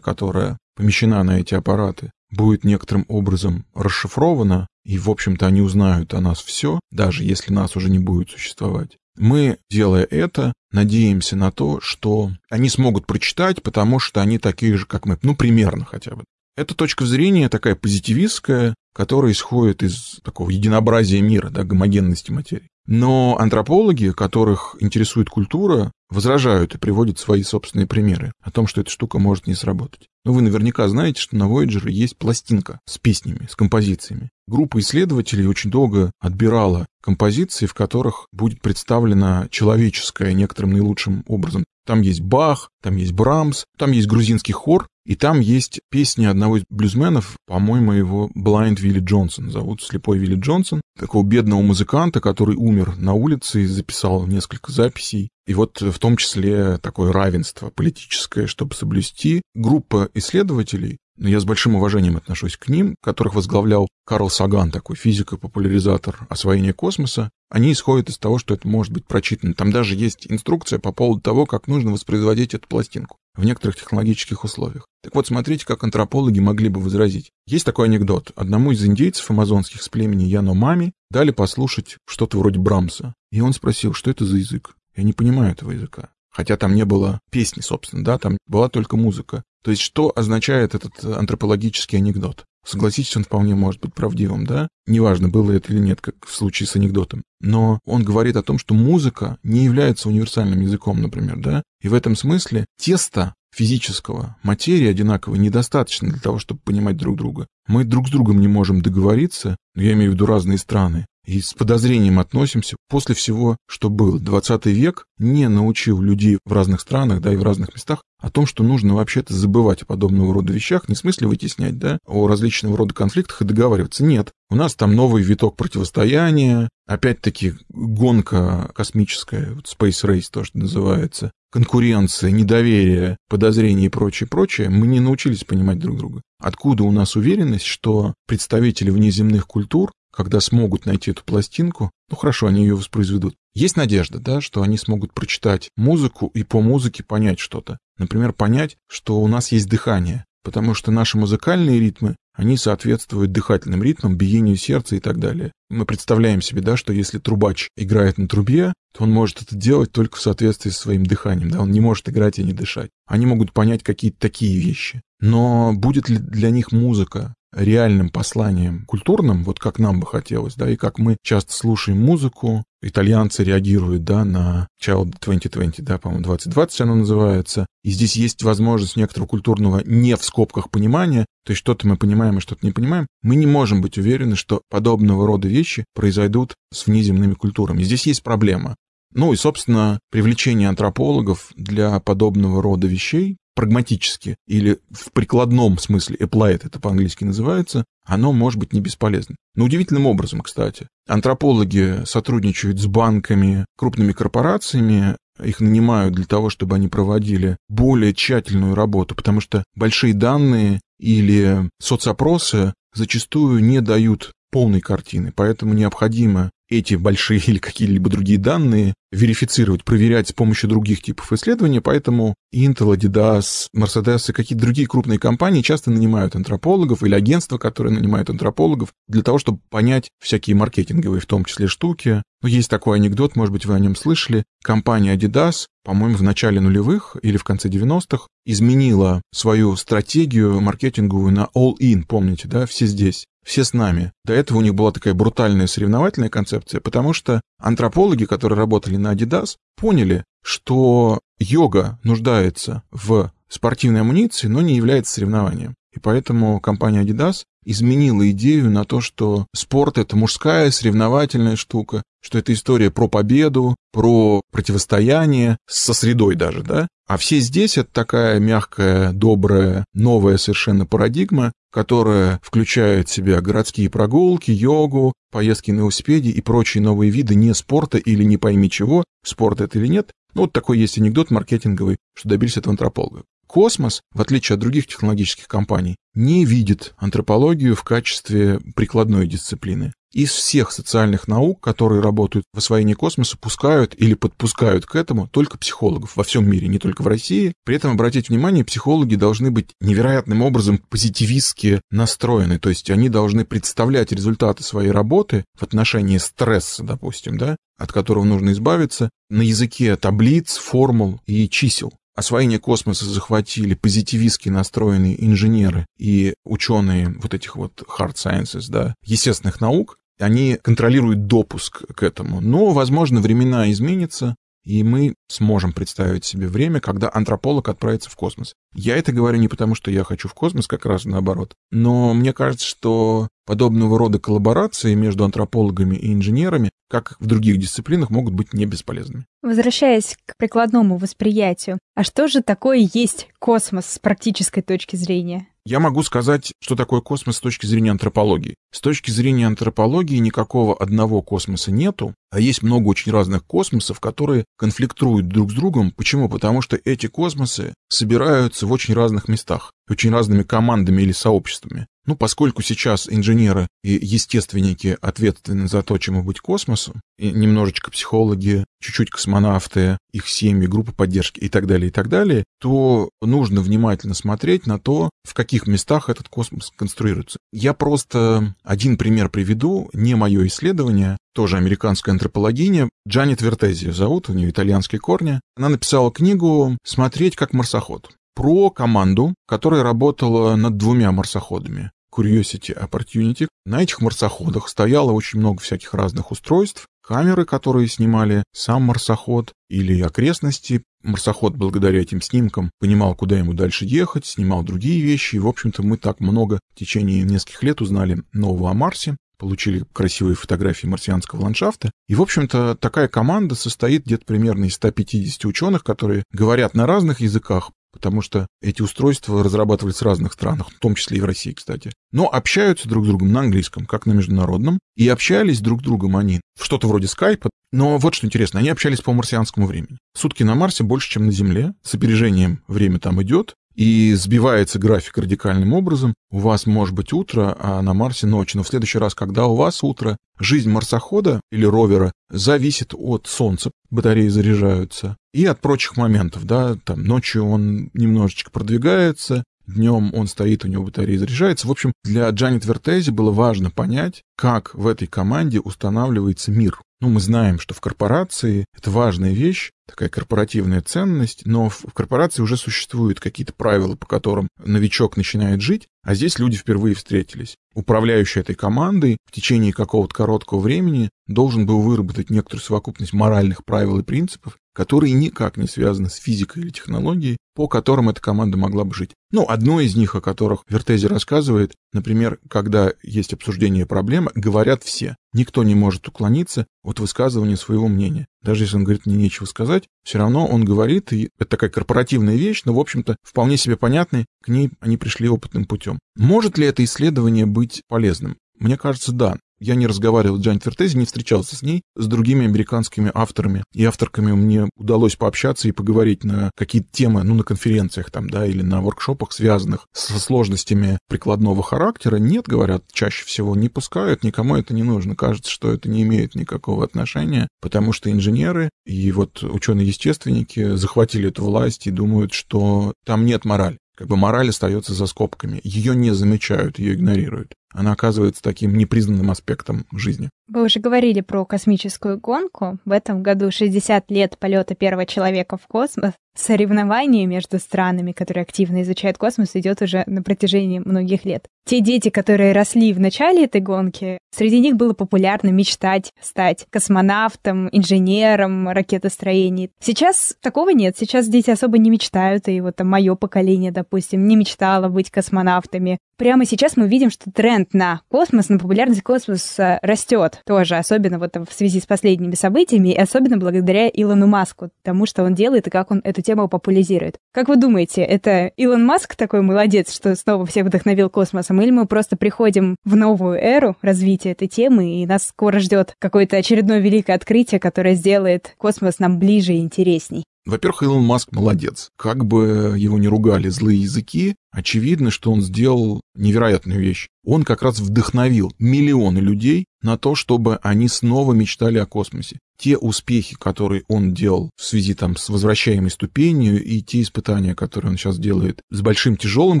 которая 0.00 0.58
помещена 0.74 1.22
на 1.22 1.38
эти 1.38 1.54
аппараты, 1.54 2.10
будет 2.30 2.64
некоторым 2.64 3.04
образом 3.08 3.64
расшифрована, 3.74 4.66
и, 4.84 4.98
в 4.98 5.10
общем-то, 5.10 5.46
они 5.46 5.62
узнают 5.62 6.14
о 6.14 6.20
нас 6.20 6.42
все, 6.42 6.80
даже 6.90 7.24
если 7.24 7.52
нас 7.52 7.76
уже 7.76 7.90
не 7.90 7.98
будет 7.98 8.30
существовать. 8.30 8.96
Мы, 9.18 9.58
делая 9.70 10.04
это, 10.04 10.52
надеемся 10.72 11.36
на 11.36 11.50
то, 11.50 11.80
что 11.80 12.30
они 12.50 12.68
смогут 12.68 13.06
прочитать, 13.06 13.62
потому 13.62 13.98
что 13.98 14.20
они 14.20 14.38
такие 14.38 14.76
же, 14.76 14.86
как 14.86 15.06
мы, 15.06 15.18
ну, 15.22 15.34
примерно 15.34 15.84
хотя 15.84 16.14
бы. 16.14 16.24
Эта 16.56 16.74
точка 16.74 17.04
зрения 17.04 17.48
такая 17.48 17.74
позитивистская, 17.74 18.74
которая 18.94 19.32
исходит 19.32 19.82
из 19.82 20.20
такого 20.22 20.50
единообразия 20.50 21.20
мира, 21.20 21.50
да, 21.50 21.64
гомогенности 21.64 22.30
материи. 22.30 22.68
Но 22.86 23.36
антропологи, 23.38 24.10
которых 24.10 24.76
интересует 24.80 25.28
культура, 25.28 25.92
возражают 26.10 26.74
и 26.74 26.78
приводят 26.78 27.18
свои 27.18 27.42
собственные 27.42 27.86
примеры 27.86 28.32
о 28.40 28.50
том, 28.50 28.66
что 28.66 28.80
эта 28.80 28.90
штука 28.90 29.18
может 29.18 29.46
не 29.46 29.54
сработать. 29.54 30.08
Но 30.24 30.32
вы 30.32 30.42
наверняка 30.42 30.88
знаете, 30.88 31.20
что 31.20 31.36
на 31.36 31.44
Voyager 31.44 31.88
есть 31.90 32.16
пластинка 32.16 32.80
с 32.84 32.98
песнями, 32.98 33.46
с 33.48 33.54
композициями. 33.54 34.30
Группа 34.48 34.80
исследователей 34.80 35.46
очень 35.46 35.70
долго 35.70 36.10
отбирала 36.20 36.86
композиции, 37.02 37.66
в 37.66 37.74
которых 37.74 38.26
будет 38.32 38.60
представлена 38.60 39.46
человеческая 39.50 40.32
некоторым 40.34 40.72
наилучшим 40.72 41.24
образом. 41.28 41.64
Там 41.86 42.00
есть 42.00 42.20
Бах, 42.20 42.70
там 42.82 42.96
есть 42.96 43.12
Брамс, 43.12 43.64
там 43.78 43.92
есть 43.92 44.08
грузинский 44.08 44.52
хор, 44.52 44.88
и 45.06 45.14
там 45.14 45.38
есть 45.38 45.80
песни 45.88 46.26
одного 46.26 46.56
из 46.58 46.64
блюзменов, 46.68 47.36
по-моему, 47.46 47.92
его 47.92 48.28
Blind 48.36 48.80
Вилли 48.80 48.98
Джонсон 48.98 49.52
зовут, 49.52 49.80
слепой 49.80 50.18
Вилли 50.18 50.34
Джонсон, 50.34 50.80
такого 50.98 51.24
бедного 51.24 51.62
музыканта, 51.62 52.20
который 52.20 52.56
умер 52.56 52.96
на 52.96 53.12
улице 53.12 53.62
и 53.62 53.66
записал 53.66 54.26
несколько 54.26 54.72
записей. 54.72 55.28
И 55.46 55.54
вот 55.54 55.80
в 55.80 55.98
том 56.00 56.16
числе 56.16 56.78
такое 56.78 57.12
равенство 57.12 57.70
политическое, 57.70 58.48
чтобы 58.48 58.74
соблюсти. 58.74 59.42
Группа 59.54 60.08
исследователей 60.14 60.98
но 61.16 61.28
я 61.28 61.40
с 61.40 61.44
большим 61.44 61.74
уважением 61.74 62.16
отношусь 62.16 62.56
к 62.56 62.68
ним, 62.68 62.94
которых 63.02 63.34
возглавлял 63.34 63.88
Карл 64.04 64.30
Саган, 64.30 64.70
такой 64.70 64.96
физик 64.96 65.32
и 65.32 65.38
популяризатор 65.38 66.18
освоения 66.28 66.72
космоса. 66.72 67.30
Они 67.50 67.72
исходят 67.72 68.08
из 68.08 68.18
того, 68.18 68.38
что 68.38 68.54
это 68.54 68.66
может 68.68 68.92
быть 68.92 69.06
прочитано. 69.06 69.54
Там 69.54 69.70
даже 69.70 69.94
есть 69.94 70.26
инструкция 70.28 70.78
по 70.78 70.92
поводу 70.92 71.20
того, 71.20 71.46
как 71.46 71.68
нужно 71.68 71.92
воспроизводить 71.92 72.54
эту 72.54 72.68
пластинку 72.68 73.16
в 73.36 73.44
некоторых 73.44 73.76
технологических 73.76 74.44
условиях. 74.44 74.86
Так 75.02 75.14
вот, 75.14 75.26
смотрите, 75.26 75.64
как 75.66 75.84
антропологи 75.84 76.40
могли 76.40 76.68
бы 76.68 76.80
возразить. 76.80 77.30
Есть 77.46 77.64
такой 77.64 77.86
анекдот. 77.86 78.32
Одному 78.34 78.72
из 78.72 78.84
индейцев 78.84 79.30
амазонских 79.30 79.82
с 79.82 79.88
племени 79.88 80.24
Яномами 80.24 80.92
дали 81.10 81.30
послушать 81.30 81.96
что-то 82.06 82.38
вроде 82.38 82.58
Брамса. 82.58 83.14
И 83.30 83.40
он 83.40 83.52
спросил, 83.52 83.92
что 83.92 84.10
это 84.10 84.24
за 84.24 84.38
язык. 84.38 84.74
Я 84.96 85.04
не 85.04 85.12
понимаю 85.12 85.52
этого 85.52 85.70
языка. 85.70 86.10
Хотя 86.30 86.56
там 86.56 86.74
не 86.74 86.84
было 86.84 87.20
песни, 87.30 87.62
собственно, 87.62 88.04
да, 88.04 88.18
там 88.18 88.36
была 88.46 88.68
только 88.68 88.96
музыка. 88.96 89.42
То 89.66 89.72
есть 89.72 89.82
что 89.82 90.12
означает 90.14 90.76
этот 90.76 91.04
антропологический 91.04 91.98
анекдот? 91.98 92.44
Согласитесь, 92.64 93.16
он 93.16 93.24
вполне 93.24 93.56
может 93.56 93.80
быть 93.80 93.94
правдивым, 93.94 94.46
да? 94.46 94.68
Неважно, 94.86 95.28
было 95.28 95.50
это 95.50 95.72
или 95.72 95.80
нет, 95.80 96.00
как 96.00 96.24
в 96.24 96.32
случае 96.32 96.68
с 96.68 96.76
анекдотом. 96.76 97.24
Но 97.40 97.80
он 97.84 98.04
говорит 98.04 98.36
о 98.36 98.44
том, 98.44 98.60
что 98.60 98.74
музыка 98.74 99.38
не 99.42 99.64
является 99.64 100.08
универсальным 100.08 100.60
языком, 100.60 101.02
например, 101.02 101.38
да? 101.38 101.64
И 101.82 101.88
в 101.88 101.94
этом 101.94 102.14
смысле 102.14 102.64
тесто 102.80 103.34
физического, 103.52 104.36
материи 104.44 104.86
одинаковой 104.86 105.40
недостаточно 105.40 106.10
для 106.10 106.20
того, 106.20 106.38
чтобы 106.38 106.60
понимать 106.60 106.96
друг 106.96 107.16
друга. 107.16 107.48
Мы 107.66 107.82
друг 107.82 108.06
с 108.06 108.12
другом 108.12 108.40
не 108.40 108.46
можем 108.46 108.82
договориться, 108.82 109.56
я 109.74 109.94
имею 109.94 110.12
в 110.12 110.14
виду 110.14 110.26
разные 110.26 110.58
страны, 110.58 111.06
и 111.26 111.40
с 111.40 111.52
подозрением 111.52 112.18
относимся 112.18 112.76
после 112.88 113.14
всего, 113.14 113.56
что 113.68 113.90
было. 113.90 114.18
20 114.18 114.66
век 114.66 115.06
не 115.18 115.48
научил 115.48 116.00
людей 116.00 116.38
в 116.44 116.52
разных 116.52 116.80
странах, 116.80 117.20
да, 117.20 117.32
и 117.32 117.36
в 117.36 117.42
разных 117.42 117.74
местах 117.74 118.02
о 118.20 118.30
том, 118.30 118.46
что 118.46 118.64
нужно 118.64 118.94
вообще-то 118.94 119.34
забывать 119.34 119.82
о 119.82 119.86
подобного 119.86 120.32
рода 120.32 120.52
вещах, 120.52 120.88
не 120.88 120.94
в 120.94 120.98
смысле 120.98 121.28
вытеснять, 121.28 121.78
да, 121.78 121.98
о 122.06 122.26
различного 122.28 122.76
рода 122.76 122.94
конфликтах 122.94 123.42
и 123.42 123.44
договариваться. 123.44 124.04
Нет, 124.04 124.32
у 124.50 124.56
нас 124.56 124.74
там 124.74 124.94
новый 124.94 125.22
виток 125.22 125.56
противостояния, 125.56 126.68
опять-таки 126.86 127.54
гонка 127.68 128.70
космическая, 128.74 129.52
вот 129.52 129.66
Space 129.66 130.04
Race 130.04 130.28
то, 130.30 130.44
что 130.44 130.58
называется, 130.58 131.32
конкуренция, 131.50 132.30
недоверие, 132.30 133.16
подозрения 133.28 133.86
и 133.86 133.90
прочее, 133.90 134.28
прочее, 134.28 134.70
мы 134.70 134.86
не 134.86 135.00
научились 135.00 135.44
понимать 135.44 135.78
друг 135.78 135.98
друга. 135.98 136.22
Откуда 136.38 136.84
у 136.84 136.92
нас 136.92 137.16
уверенность, 137.16 137.64
что 137.64 138.14
представители 138.26 138.90
внеземных 138.90 139.46
культур 139.46 139.92
когда 140.16 140.40
смогут 140.40 140.86
найти 140.86 141.10
эту 141.10 141.22
пластинку, 141.24 141.90
ну 142.10 142.16
хорошо, 142.16 142.46
они 142.46 142.62
ее 142.62 142.74
воспроизведут. 142.74 143.34
Есть 143.54 143.76
надежда, 143.76 144.18
да, 144.18 144.40
что 144.40 144.62
они 144.62 144.78
смогут 144.78 145.12
прочитать 145.12 145.70
музыку 145.76 146.30
и 146.34 146.42
по 146.42 146.60
музыке 146.60 147.04
понять 147.04 147.38
что-то. 147.38 147.78
Например, 147.98 148.32
понять, 148.32 148.76
что 148.88 149.20
у 149.20 149.28
нас 149.28 149.52
есть 149.52 149.68
дыхание, 149.68 150.24
потому 150.42 150.74
что 150.74 150.90
наши 150.90 151.18
музыкальные 151.18 151.80
ритмы, 151.80 152.16
они 152.34 152.56
соответствуют 152.56 153.32
дыхательным 153.32 153.82
ритмам, 153.82 154.16
биению 154.16 154.56
сердца 154.56 154.96
и 154.96 155.00
так 155.00 155.18
далее. 155.18 155.52
Мы 155.70 155.84
представляем 155.84 156.40
себе, 156.40 156.60
да, 156.60 156.76
что 156.76 156.92
если 156.92 157.18
трубач 157.18 157.68
играет 157.76 158.18
на 158.18 158.28
трубе, 158.28 158.72
то 158.94 159.04
он 159.04 159.10
может 159.10 159.42
это 159.42 159.56
делать 159.56 159.92
только 159.92 160.16
в 160.16 160.20
соответствии 160.20 160.70
со 160.70 160.80
своим 160.80 161.04
дыханием, 161.04 161.50
да, 161.50 161.60
он 161.60 161.70
не 161.70 161.80
может 161.80 162.08
играть 162.08 162.38
и 162.38 162.44
не 162.44 162.52
дышать. 162.52 162.90
Они 163.06 163.26
могут 163.26 163.52
понять 163.52 163.82
какие-то 163.82 164.18
такие 164.18 164.58
вещи. 164.58 165.02
Но 165.20 165.72
будет 165.74 166.08
ли 166.08 166.18
для 166.18 166.50
них 166.50 166.72
музыка 166.72 167.34
реальным 167.54 168.10
посланием 168.10 168.84
культурным, 168.86 169.44
вот 169.44 169.58
как 169.58 169.78
нам 169.78 170.00
бы 170.00 170.06
хотелось, 170.06 170.54
да, 170.54 170.70
и 170.70 170.76
как 170.76 170.98
мы 170.98 171.16
часто 171.22 171.52
слушаем 171.52 172.00
музыку, 172.00 172.64
итальянцы 172.82 173.44
реагируют, 173.44 174.04
да, 174.04 174.24
на 174.24 174.68
Child 174.82 175.14
2020, 175.20 175.84
да, 175.84 175.98
по-моему, 175.98 176.24
2020 176.24 176.80
оно 176.82 176.94
называется, 176.96 177.66
и 177.82 177.90
здесь 177.90 178.16
есть 178.16 178.42
возможность 178.42 178.96
некоторого 178.96 179.28
культурного 179.28 179.82
не 179.84 180.16
в 180.16 180.24
скобках 180.24 180.70
понимания, 180.70 181.26
то 181.44 181.52
есть 181.52 181.60
что-то 181.60 181.86
мы 181.86 181.96
понимаем 181.96 182.38
и 182.38 182.40
что-то 182.40 182.66
не 182.66 182.72
понимаем, 182.72 183.06
мы 183.22 183.36
не 183.36 183.46
можем 183.46 183.80
быть 183.80 183.98
уверены, 183.98 184.36
что 184.36 184.62
подобного 184.68 185.26
рода 185.26 185.48
вещи 185.48 185.84
произойдут 185.94 186.54
с 186.72 186.86
внеземными 186.86 187.34
культурами. 187.34 187.82
Здесь 187.82 188.06
есть 188.06 188.22
проблема. 188.22 188.76
Ну 189.14 189.32
и, 189.32 189.36
собственно, 189.36 189.98
привлечение 190.10 190.68
антропологов 190.68 191.52
для 191.56 192.00
подобного 192.00 192.62
рода 192.62 192.86
вещей 192.86 193.38
прагматически 193.56 194.36
или 194.46 194.78
в 194.90 195.10
прикладном 195.12 195.78
смысле 195.78 196.16
applied, 196.18 196.60
это 196.64 196.78
по-английски 196.78 197.24
называется, 197.24 197.84
оно 198.04 198.32
может 198.32 198.60
быть 198.60 198.72
не 198.72 198.80
бесполезно. 198.80 199.34
Но 199.56 199.64
удивительным 199.64 200.06
образом, 200.06 200.42
кстати. 200.42 200.86
Антропологи 201.08 202.04
сотрудничают 202.04 202.78
с 202.78 202.86
банками, 202.86 203.64
крупными 203.76 204.12
корпорациями, 204.12 205.16
их 205.42 205.60
нанимают 205.60 206.14
для 206.14 206.26
того, 206.26 206.50
чтобы 206.50 206.76
они 206.76 206.88
проводили 206.88 207.56
более 207.68 208.14
тщательную 208.14 208.74
работу, 208.74 209.14
потому 209.14 209.40
что 209.40 209.64
большие 209.74 210.14
данные 210.14 210.80
или 210.98 211.70
соцопросы 211.80 212.74
зачастую 212.94 213.62
не 213.64 213.80
дают 213.80 214.32
полной 214.50 214.80
картины, 214.80 215.32
поэтому 215.34 215.74
необходимо 215.74 216.50
эти 216.68 216.94
большие 216.94 217.40
или 217.46 217.58
какие-либо 217.58 218.10
другие 218.10 218.38
данные 218.38 218.94
верифицировать, 219.12 219.84
проверять 219.84 220.28
с 220.28 220.32
помощью 220.32 220.68
других 220.68 221.00
типов 221.00 221.32
исследований, 221.32 221.80
поэтому 221.80 222.34
Intel, 222.54 222.96
Adidas, 222.96 223.68
Mercedes 223.74 224.30
и 224.30 224.32
какие-то 224.32 224.64
другие 224.64 224.86
крупные 224.86 225.18
компании 225.18 225.62
часто 225.62 225.90
нанимают 225.90 226.36
антропологов 226.36 227.02
или 227.02 227.14
агентства, 227.14 227.56
которые 227.58 227.94
нанимают 227.94 228.30
антропологов 228.30 228.92
для 229.08 229.22
того, 229.22 229.38
чтобы 229.38 229.60
понять 229.70 230.10
всякие 230.22 230.56
маркетинговые, 230.56 231.20
в 231.20 231.26
том 231.26 231.44
числе, 231.44 231.66
штуки. 231.66 232.22
Ну, 232.42 232.48
есть 232.48 232.68
такой 232.68 232.98
анекдот, 232.98 233.36
может 233.36 233.52
быть, 233.52 233.64
вы 233.64 233.74
о 233.74 233.78
нем 233.78 233.96
слышали. 233.96 234.44
Компания 234.62 235.16
Adidas, 235.16 235.66
по-моему, 235.84 236.16
в 236.16 236.22
начале 236.22 236.60
нулевых 236.60 237.16
или 237.22 237.36
в 237.36 237.44
конце 237.44 237.68
90-х 237.68 238.26
изменила 238.44 239.22
свою 239.32 239.76
стратегию 239.76 240.60
маркетинговую 240.60 241.32
на 241.32 241.48
all-in, 241.56 242.04
помните, 242.06 242.48
да, 242.48 242.66
все 242.66 242.86
здесь 242.86 243.26
все 243.46 243.64
с 243.64 243.72
нами. 243.72 244.12
До 244.24 244.34
этого 244.34 244.58
у 244.58 244.60
них 244.60 244.74
была 244.74 244.90
такая 244.90 245.14
брутальная 245.14 245.68
соревновательная 245.68 246.28
концепция, 246.28 246.80
потому 246.80 247.12
что 247.12 247.40
антропологи, 247.58 248.24
которые 248.24 248.58
работали 248.58 248.96
на 248.96 249.14
Adidas, 249.14 249.54
поняли, 249.76 250.24
что 250.42 251.20
йога 251.38 251.98
нуждается 252.02 252.82
в 252.90 253.30
спортивной 253.48 254.00
амуниции, 254.00 254.48
но 254.48 254.60
не 254.60 254.74
является 254.74 255.14
соревнованием. 255.14 255.74
И 255.94 256.00
поэтому 256.00 256.60
компания 256.60 257.04
Adidas 257.04 257.44
изменила 257.66 258.30
идею 258.30 258.70
на 258.70 258.84
то, 258.84 259.02
что 259.02 259.46
спорт— 259.54 259.98
это 259.98 260.16
мужская 260.16 260.70
соревновательная 260.70 261.56
штука, 261.56 262.02
что 262.22 262.38
это 262.38 262.52
история 262.52 262.90
про 262.90 263.08
победу, 263.08 263.76
про 263.92 264.40
противостояние 264.50 265.58
со 265.68 265.92
средой 265.92 266.36
даже, 266.36 266.62
да? 266.62 266.88
А 267.06 267.18
все 267.18 267.38
здесь— 267.40 267.76
это 267.78 267.90
такая 267.92 268.40
мягкая, 268.40 269.12
добрая, 269.12 269.84
новая 269.92 270.38
совершенно 270.38 270.86
парадигма, 270.86 271.52
которая 271.70 272.40
включает 272.42 273.08
в 273.08 273.12
себя 273.12 273.40
городские 273.40 273.90
прогулки, 273.90 274.50
йогу, 274.50 275.12
поездки 275.30 275.70
на 275.72 275.80
велосипеде 275.80 276.30
и 276.30 276.40
прочие 276.40 276.82
новые 276.82 277.10
виды 277.10 277.34
не 277.34 277.52
спорта 277.54 277.98
или 277.98 278.24
не 278.24 278.38
пойми 278.38 278.70
чего, 278.70 279.04
спорт 279.24 279.60
это 279.60 279.78
или 279.78 279.88
нет. 279.88 280.10
Ну, 280.34 280.42
вот 280.42 280.52
такой 280.52 280.78
есть 280.78 280.98
анекдот 280.98 281.30
маркетинговый, 281.30 281.98
что 282.14 282.28
добились 282.28 282.56
этого 282.56 282.72
антрополога. 282.72 283.24
Космос, 283.46 284.02
в 284.12 284.20
отличие 284.20 284.54
от 284.54 284.60
других 284.60 284.86
технологических 284.86 285.48
компаний, 285.48 285.96
не 286.14 286.44
видит 286.44 286.94
антропологию 286.96 287.76
в 287.76 287.84
качестве 287.84 288.60
прикладной 288.74 289.26
дисциплины. 289.26 289.92
Из 290.12 290.30
всех 290.30 290.72
социальных 290.72 291.28
наук, 291.28 291.60
которые 291.60 292.00
работают 292.00 292.46
в 292.54 292.58
освоении 292.58 292.94
космоса, 292.94 293.36
пускают 293.36 293.94
или 293.98 294.14
подпускают 294.14 294.86
к 294.86 294.96
этому 294.96 295.28
только 295.28 295.58
психологов 295.58 296.16
во 296.16 296.24
всем 296.24 296.48
мире, 296.48 296.68
не 296.68 296.78
только 296.78 297.02
в 297.02 297.06
России. 297.06 297.52
При 297.66 297.76
этом, 297.76 297.92
обратите 297.92 298.28
внимание, 298.28 298.64
психологи 298.64 299.14
должны 299.14 299.50
быть 299.50 299.74
невероятным 299.80 300.40
образом 300.40 300.78
позитивистски 300.78 301.82
настроены, 301.90 302.58
то 302.58 302.70
есть 302.70 302.88
они 302.88 303.10
должны 303.10 303.44
представлять 303.44 304.10
результаты 304.10 304.62
своей 304.62 304.90
работы 304.90 305.44
в 305.54 305.62
отношении 305.62 306.16
стресса, 306.16 306.82
допустим, 306.82 307.36
да, 307.36 307.56
от 307.78 307.92
которого 307.92 308.24
нужно 308.24 308.52
избавиться, 308.52 309.10
на 309.28 309.42
языке 309.42 309.96
таблиц, 309.96 310.56
формул 310.56 311.20
и 311.26 311.46
чисел 311.46 311.92
освоение 312.16 312.58
космоса 312.58 313.04
захватили 313.04 313.74
позитивистски 313.74 314.48
настроенные 314.48 315.24
инженеры 315.24 315.86
и 315.98 316.34
ученые 316.44 317.14
вот 317.20 317.34
этих 317.34 317.54
вот 317.56 317.82
hard 317.98 318.14
sciences, 318.14 318.64
да, 318.68 318.94
естественных 319.04 319.60
наук, 319.60 319.98
они 320.18 320.58
контролируют 320.62 321.26
допуск 321.26 321.84
к 321.94 322.02
этому. 322.02 322.40
Но, 322.40 322.72
возможно, 322.72 323.20
времена 323.20 323.70
изменятся, 323.70 324.34
и 324.66 324.82
мы 324.82 325.14
сможем 325.28 325.72
представить 325.72 326.24
себе 326.24 326.48
время, 326.48 326.80
когда 326.80 327.08
антрополог 327.12 327.68
отправится 327.68 328.10
в 328.10 328.16
космос. 328.16 328.54
Я 328.74 328.96
это 328.96 329.12
говорю 329.12 329.38
не 329.38 329.48
потому, 329.48 329.74
что 329.74 329.90
я 329.90 330.04
хочу 330.04 330.28
в 330.28 330.34
космос, 330.34 330.66
как 330.66 330.84
раз 330.84 331.04
наоборот, 331.04 331.54
но 331.70 332.12
мне 332.12 332.32
кажется, 332.32 332.66
что 332.66 333.28
подобного 333.46 333.96
рода 333.98 334.18
коллаборации 334.18 334.94
между 334.94 335.24
антропологами 335.24 335.94
и 335.96 336.12
инженерами, 336.12 336.70
как 336.90 337.16
в 337.20 337.26
других 337.26 337.58
дисциплинах, 337.58 338.10
могут 338.10 338.34
быть 338.34 338.52
не 338.52 338.66
бесполезными. 338.66 339.24
Возвращаясь 339.42 340.16
к 340.26 340.36
прикладному 340.36 340.98
восприятию, 340.98 341.78
а 341.94 342.02
что 342.02 342.26
же 342.26 342.42
такое 342.42 342.88
есть 342.92 343.28
космос 343.38 343.86
с 343.86 343.98
практической 344.00 344.62
точки 344.62 344.96
зрения? 344.96 345.46
Я 345.64 345.80
могу 345.80 346.02
сказать, 346.02 346.52
что 346.60 346.76
такое 346.76 347.00
космос 347.00 347.36
с 347.36 347.40
точки 347.40 347.66
зрения 347.66 347.90
антропологии. 347.90 348.54
С 348.76 348.80
точки 348.82 349.10
зрения 349.10 349.46
антропологии 349.46 350.18
никакого 350.18 350.76
одного 350.76 351.22
космоса 351.22 351.72
нету, 351.72 352.14
а 352.30 352.40
есть 352.40 352.62
много 352.62 352.88
очень 352.88 353.10
разных 353.10 353.42
космосов, 353.42 354.00
которые 354.00 354.44
конфликтуют 354.58 355.28
друг 355.28 355.50
с 355.50 355.54
другом. 355.54 355.92
Почему? 355.92 356.28
Потому 356.28 356.60
что 356.60 356.78
эти 356.84 357.06
космосы 357.06 357.72
собираются 357.88 358.66
в 358.66 358.72
очень 358.72 358.92
разных 358.92 359.28
местах, 359.28 359.72
очень 359.88 360.10
разными 360.10 360.42
командами 360.42 361.00
или 361.00 361.12
сообществами. 361.12 361.86
Ну, 362.06 362.14
поскольку 362.14 362.62
сейчас 362.62 363.08
инженеры 363.10 363.66
и 363.82 363.98
естественники 364.00 364.96
ответственны 365.00 365.66
за 365.66 365.82
то, 365.82 365.98
чему 365.98 366.22
быть 366.22 366.38
космосом, 366.38 367.00
и 367.18 367.32
немножечко 367.32 367.90
психологи, 367.90 368.64
чуть-чуть 368.80 369.10
космонавты, 369.10 369.98
их 370.12 370.28
семьи, 370.28 370.68
группы 370.68 370.92
поддержки 370.92 371.40
и 371.40 371.48
так 371.48 371.66
далее, 371.66 371.88
и 371.88 371.90
так 371.90 372.08
далее, 372.08 372.44
то 372.60 373.10
нужно 373.20 373.60
внимательно 373.60 374.14
смотреть 374.14 374.66
на 374.66 374.78
то, 374.78 375.10
в 375.24 375.34
каких 375.34 375.66
местах 375.66 376.08
этот 376.08 376.28
космос 376.28 376.72
конструируется. 376.76 377.38
Я 377.52 377.74
просто 377.74 378.54
один 378.66 378.98
пример 378.98 379.28
приведу, 379.28 379.88
не 379.92 380.16
мое 380.16 380.48
исследование, 380.48 381.16
тоже 381.34 381.56
американская 381.56 382.12
антропологиня, 382.12 382.88
Джанет 383.08 383.40
Вертези 383.40 383.90
зовут, 383.90 384.28
у 384.28 384.32
нее 384.32 384.50
итальянские 384.50 385.00
корни. 385.00 385.40
Она 385.56 385.68
написала 385.68 386.10
книгу 386.10 386.76
«Смотреть 386.84 387.36
как 387.36 387.52
марсоход» 387.52 388.10
про 388.34 388.70
команду, 388.70 389.34
которая 389.46 389.84
работала 389.84 390.56
над 390.56 390.76
двумя 390.76 391.12
марсоходами. 391.12 391.92
Curiosity 392.12 392.76
Opportunity. 392.76 393.46
На 393.64 393.82
этих 393.82 394.00
марсоходах 394.00 394.68
стояло 394.68 395.12
очень 395.12 395.38
много 395.38 395.60
всяких 395.60 395.94
разных 395.94 396.32
устройств, 396.32 396.86
камеры, 397.06 397.44
которые 397.44 397.88
снимали 397.88 398.42
сам 398.52 398.82
марсоход 398.82 399.52
или 399.68 400.00
окрестности. 400.00 400.82
Марсоход 401.02 401.54
благодаря 401.54 402.02
этим 402.02 402.20
снимкам 402.20 402.70
понимал, 402.80 403.14
куда 403.14 403.38
ему 403.38 403.54
дальше 403.54 403.84
ехать, 403.84 404.26
снимал 404.26 404.64
другие 404.64 405.00
вещи. 405.00 405.36
И, 405.36 405.38
в 405.38 405.46
общем-то, 405.46 405.82
мы 405.82 405.98
так 405.98 406.20
много 406.20 406.58
в 406.74 406.78
течение 406.78 407.22
нескольких 407.22 407.62
лет 407.62 407.80
узнали 407.80 408.22
нового 408.32 408.70
о 408.70 408.74
Марсе 408.74 409.16
получили 409.38 409.84
красивые 409.92 410.34
фотографии 410.34 410.86
марсианского 410.86 411.42
ландшафта. 411.42 411.90
И, 412.08 412.14
в 412.14 412.22
общем-то, 412.22 412.74
такая 412.74 413.08
команда 413.08 413.54
состоит 413.54 414.04
где-то 414.04 414.24
примерно 414.24 414.64
из 414.64 414.74
150 414.74 415.44
ученых, 415.44 415.84
которые 415.84 416.24
говорят 416.32 416.74
на 416.74 416.86
разных 416.86 417.20
языках, 417.20 417.70
потому 417.96 418.22
что 418.22 418.46
эти 418.62 418.82
устройства 418.82 419.42
разрабатывались 419.42 419.96
в 419.96 420.02
разных 420.02 420.34
странах, 420.34 420.68
в 420.70 420.78
том 420.78 420.94
числе 420.94 421.18
и 421.18 421.20
в 421.20 421.24
России, 421.24 421.52
кстати. 421.52 421.92
Но 422.12 422.28
общаются 422.32 422.88
друг 422.88 423.04
с 423.04 423.08
другом 423.08 423.32
на 423.32 423.40
английском, 423.40 423.86
как 423.86 424.06
на 424.06 424.12
международном, 424.12 424.78
и 424.96 425.08
общались 425.08 425.60
друг 425.60 425.80
с 425.80 425.84
другом 425.84 426.16
они 426.16 426.40
в 426.58 426.64
что-то 426.64 426.88
вроде 426.88 427.08
скайпа. 427.08 427.50
Но 427.72 427.98
вот 427.98 428.14
что 428.14 428.26
интересно, 428.26 428.60
они 428.60 428.68
общались 428.68 429.00
по 429.00 429.12
марсианскому 429.12 429.66
времени. 429.66 429.98
Сутки 430.14 430.42
на 430.42 430.54
Марсе 430.54 430.84
больше, 430.84 431.10
чем 431.10 431.26
на 431.26 431.32
Земле. 431.32 431.74
С 431.82 431.94
опережением 431.94 432.62
время 432.68 432.98
там 432.98 433.20
идет, 433.22 433.54
и 433.76 434.14
сбивается 434.14 434.78
график 434.78 435.18
радикальным 435.18 435.74
образом. 435.74 436.14
У 436.30 436.38
вас 436.38 436.66
может 436.66 436.94
быть 436.94 437.12
утро, 437.12 437.54
а 437.58 437.82
на 437.82 437.92
Марсе 437.92 438.26
ночь. 438.26 438.54
Но 438.54 438.62
в 438.62 438.68
следующий 438.68 438.98
раз, 438.98 439.14
когда 439.14 439.46
у 439.46 439.54
вас 439.54 439.84
утро, 439.84 440.16
жизнь 440.40 440.70
марсохода 440.70 441.40
или 441.52 441.64
ровера 441.66 442.12
зависит 442.30 442.94
от 442.94 443.26
Солнца, 443.26 443.70
батареи 443.90 444.28
заряжаются, 444.28 445.16
и 445.36 445.44
от 445.44 445.60
прочих 445.60 445.98
моментов, 445.98 446.46
да, 446.46 446.76
там 446.82 447.04
ночью 447.04 447.44
он 447.44 447.90
немножечко 447.92 448.50
продвигается, 448.50 449.44
днем 449.66 450.14
он 450.14 450.28
стоит, 450.28 450.64
у 450.64 450.68
него 450.68 450.84
батарея 450.84 451.18
заряжается. 451.18 451.68
В 451.68 451.70
общем, 451.70 451.92
для 452.04 452.30
Джанет 452.30 452.64
Вертези 452.64 453.10
было 453.10 453.30
важно 453.30 453.70
понять, 453.70 454.22
как 454.34 454.74
в 454.74 454.86
этой 454.86 455.06
команде 455.06 455.60
устанавливается 455.60 456.50
мир. 456.50 456.80
Ну, 457.00 457.10
мы 457.10 457.20
знаем, 457.20 457.58
что 457.58 457.74
в 457.74 457.80
корпорации 457.82 458.64
это 458.74 458.90
важная 458.90 459.32
вещь, 459.32 459.70
такая 459.86 460.08
корпоративная 460.08 460.80
ценность, 460.80 461.42
но 461.44 461.68
в 461.68 461.92
корпорации 461.92 462.40
уже 462.40 462.56
существуют 462.56 463.20
какие-то 463.20 463.52
правила, 463.52 463.96
по 463.96 464.06
которым 464.06 464.48
новичок 464.64 465.18
начинает 465.18 465.60
жить, 465.60 465.88
а 466.02 466.14
здесь 466.14 466.38
люди 466.38 466.56
впервые 466.56 466.94
встретились. 466.94 467.56
Управляющий 467.74 468.40
этой 468.40 468.54
командой 468.54 469.18
в 469.26 469.32
течение 469.32 469.74
какого-то 469.74 470.14
короткого 470.14 470.60
времени 470.60 471.10
должен 471.26 471.66
был 471.66 471.82
выработать 471.82 472.30
некоторую 472.30 472.62
совокупность 472.62 473.12
моральных 473.12 473.64
правил 473.66 473.98
и 473.98 474.02
принципов, 474.02 474.56
которые 474.74 475.12
никак 475.12 475.56
не 475.56 475.66
связаны 475.66 476.08
с 476.08 476.16
физикой 476.16 476.62
или 476.62 476.70
технологией, 476.70 477.38
по 477.54 477.68
которым 477.68 478.08
эта 478.08 478.20
команда 478.20 478.56
могла 478.58 478.84
бы 478.84 478.94
жить. 478.94 479.12
Ну, 479.32 479.46
одно 479.48 479.80
из 479.80 479.96
них, 479.96 480.14
о 480.14 480.20
которых 480.20 480.60
Вертези 480.68 481.06
рассказывает, 481.06 481.74
например, 481.92 482.38
когда 482.48 482.92
есть 483.02 483.32
обсуждение 483.32 483.86
проблемы, 483.86 484.30
говорят 484.34 484.84
все. 484.84 485.16
Никто 485.36 485.64
не 485.64 485.74
может 485.74 486.08
уклониться 486.08 486.66
от 486.82 486.98
высказывания 486.98 487.58
своего 487.58 487.88
мнения. 487.88 488.26
Даже 488.40 488.64
если 488.64 488.76
он 488.76 488.84
говорит, 488.84 489.04
мне 489.04 489.16
нечего 489.16 489.44
сказать, 489.44 489.84
все 490.02 490.16
равно 490.16 490.46
он 490.46 490.64
говорит, 490.64 491.12
и 491.12 491.28
это 491.38 491.50
такая 491.50 491.68
корпоративная 491.68 492.36
вещь, 492.36 492.62
но, 492.64 492.72
в 492.72 492.80
общем-то, 492.80 493.16
вполне 493.22 493.58
себе 493.58 493.76
понятная, 493.76 494.24
к 494.42 494.48
ней 494.48 494.70
они 494.80 494.96
пришли 494.96 495.28
опытным 495.28 495.66
путем. 495.66 495.98
Может 496.16 496.56
ли 496.56 496.66
это 496.66 496.82
исследование 496.82 497.44
быть 497.44 497.82
полезным? 497.86 498.38
Мне 498.58 498.78
кажется, 498.78 499.12
да. 499.12 499.36
Я 499.58 499.74
не 499.74 499.86
разговаривал 499.86 500.38
с 500.38 500.40
Джанет 500.40 500.64
Фертези, 500.64 500.96
не 500.96 501.06
встречался 501.06 501.56
с 501.56 501.62
ней, 501.62 501.82
с 501.96 502.06
другими 502.06 502.46
американскими 502.46 503.10
авторами 503.14 503.64
и 503.72 503.84
авторками 503.84 504.32
мне 504.32 504.68
удалось 504.76 505.16
пообщаться 505.16 505.68
и 505.68 505.72
поговорить 505.72 506.24
на 506.24 506.50
какие-то 506.56 506.88
темы, 506.92 507.22
ну, 507.22 507.34
на 507.34 507.42
конференциях 507.42 508.10
там, 508.10 508.28
да, 508.28 508.46
или 508.46 508.62
на 508.62 508.80
воркшопах, 508.80 509.32
связанных 509.32 509.86
со 509.92 510.18
сложностями 510.18 510.98
прикладного 511.08 511.62
характера. 511.62 512.16
Нет, 512.16 512.46
говорят, 512.46 512.84
чаще 512.92 513.24
всего 513.24 513.54
не 513.54 513.68
пускают, 513.68 514.24
никому 514.24 514.56
это 514.56 514.74
не 514.74 514.82
нужно. 514.82 515.14
Кажется, 515.16 515.50
что 515.50 515.72
это 515.72 515.88
не 515.88 516.02
имеет 516.02 516.34
никакого 516.34 516.84
отношения, 516.84 517.48
потому 517.60 517.92
что 517.92 518.10
инженеры 518.10 518.70
и 518.84 519.10
вот 519.12 519.42
ученые-естественники 519.42 520.76
захватили 520.76 521.28
эту 521.28 521.44
власть 521.44 521.86
и 521.86 521.90
думают, 521.90 522.32
что 522.32 522.94
там 523.04 523.24
нет 523.24 523.44
морали. 523.44 523.78
Как 523.96 524.08
бы 524.08 524.16
мораль 524.16 524.50
остается 524.50 524.92
за 524.92 525.06
скобками. 525.06 525.60
Ее 525.64 525.96
не 525.96 526.10
замечают, 526.12 526.78
ее 526.78 526.94
игнорируют. 526.94 527.54
Она 527.76 527.92
оказывается 527.92 528.42
таким 528.42 528.74
непризнанным 528.78 529.30
аспектом 529.30 529.84
жизни. 529.92 530.30
Вы 530.48 530.62
уже 530.62 530.78
говорили 530.78 531.22
про 531.22 531.44
космическую 531.44 532.20
гонку. 532.20 532.78
В 532.84 532.92
этом 532.92 533.22
году 533.22 533.50
60 533.50 534.10
лет 534.12 534.38
полета 534.38 534.76
первого 534.76 535.04
человека 535.04 535.56
в 535.56 535.66
космос. 535.66 536.12
Соревнование 536.36 537.26
между 537.26 537.58
странами, 537.58 538.12
которые 538.12 538.42
активно 538.42 538.82
изучают 538.82 539.16
космос, 539.16 539.50
идет 539.54 539.80
уже 539.82 540.04
на 540.06 540.22
протяжении 540.22 540.78
многих 540.78 541.24
лет. 541.24 541.46
Те 541.64 541.80
дети, 541.80 542.10
которые 542.10 542.52
росли 542.52 542.92
в 542.92 543.00
начале 543.00 543.46
этой 543.46 543.60
гонки, 543.60 544.18
среди 544.30 544.60
них 544.60 544.76
было 544.76 544.92
популярно 544.92 545.48
мечтать 545.48 546.12
стать 546.20 546.66
космонавтом, 546.70 547.68
инженером, 547.72 548.68
ракетостроением. 548.68 549.70
Сейчас 549.80 550.36
такого 550.42 550.70
нет. 550.70 550.96
Сейчас 550.96 551.26
дети 551.26 551.50
особо 551.50 551.78
не 551.78 551.90
мечтают, 551.90 552.48
и 552.48 552.60
вот 552.60 552.76
там 552.76 552.88
мое 552.88 553.14
поколение, 553.16 553.72
допустим, 553.72 554.28
не 554.28 554.36
мечтало 554.36 554.88
быть 554.88 555.10
космонавтами. 555.10 555.98
Прямо 556.18 556.44
сейчас 556.44 556.76
мы 556.76 556.86
видим, 556.86 557.10
что 557.10 557.30
тренд 557.30 557.74
на 557.74 558.02
космос, 558.08 558.48
на 558.48 558.58
популярность 558.58 559.02
космоса 559.02 559.78
растет 559.82 560.35
тоже, 560.44 560.76
особенно 560.76 561.18
вот 561.18 561.36
в 561.36 561.52
связи 561.52 561.80
с 561.80 561.86
последними 561.86 562.34
событиями, 562.34 562.90
и 562.90 562.98
особенно 562.98 563.38
благодаря 563.38 563.88
Илону 563.88 564.26
Маску, 564.26 564.70
тому, 564.82 565.06
что 565.06 565.22
он 565.24 565.34
делает 565.34 565.66
и 565.66 565.70
как 565.70 565.90
он 565.90 566.00
эту 566.04 566.22
тему 566.22 566.48
популяризирует. 566.48 567.16
Как 567.32 567.48
вы 567.48 567.56
думаете, 567.56 568.02
это 568.02 568.46
Илон 568.56 568.84
Маск 568.84 569.14
такой 569.16 569.42
молодец, 569.42 569.94
что 569.94 570.14
снова 570.14 570.46
всех 570.46 570.66
вдохновил 570.66 571.10
космосом, 571.10 571.60
или 571.60 571.70
мы 571.70 571.86
просто 571.86 572.16
приходим 572.16 572.76
в 572.84 572.96
новую 572.96 573.38
эру 573.38 573.76
развития 573.82 574.32
этой 574.32 574.48
темы, 574.48 575.02
и 575.02 575.06
нас 575.06 575.28
скоро 575.28 575.58
ждет 575.58 575.94
какое-то 575.98 576.36
очередное 576.36 576.78
великое 576.78 577.14
открытие, 577.14 577.60
которое 577.60 577.94
сделает 577.94 578.54
космос 578.58 578.98
нам 578.98 579.18
ближе 579.18 579.54
и 579.54 579.60
интересней? 579.60 580.24
Во-первых, 580.46 580.84
Илон 580.84 581.02
Маск 581.02 581.32
молодец. 581.32 581.90
Как 581.96 582.24
бы 582.24 582.76
его 582.78 582.98
не 582.98 583.08
ругали 583.08 583.48
злые 583.48 583.82
языки, 583.82 584.36
очевидно, 584.52 585.10
что 585.10 585.32
он 585.32 585.42
сделал 585.42 586.00
невероятную 586.14 586.80
вещь. 586.80 587.08
Он 587.24 587.42
как 587.42 587.62
раз 587.62 587.80
вдохновил 587.80 588.52
миллионы 588.60 589.18
людей 589.18 589.64
на 589.82 589.98
то, 589.98 590.14
чтобы 590.14 590.60
они 590.62 590.86
снова 590.86 591.32
мечтали 591.32 591.78
о 591.78 591.86
космосе. 591.86 592.38
Те 592.58 592.78
успехи, 592.78 593.36
которые 593.36 593.82
он 593.88 594.14
делал 594.14 594.50
в 594.56 594.62
связи 594.62 594.94
там 594.94 595.16
с 595.16 595.28
возвращаемой 595.28 595.90
ступенью 595.90 596.62
и 596.62 596.80
те 596.80 597.02
испытания, 597.02 597.56
которые 597.56 597.90
он 597.90 597.98
сейчас 597.98 598.16
делает 598.16 598.62
с 598.70 598.80
большим 598.82 599.16
тяжелым 599.16 599.60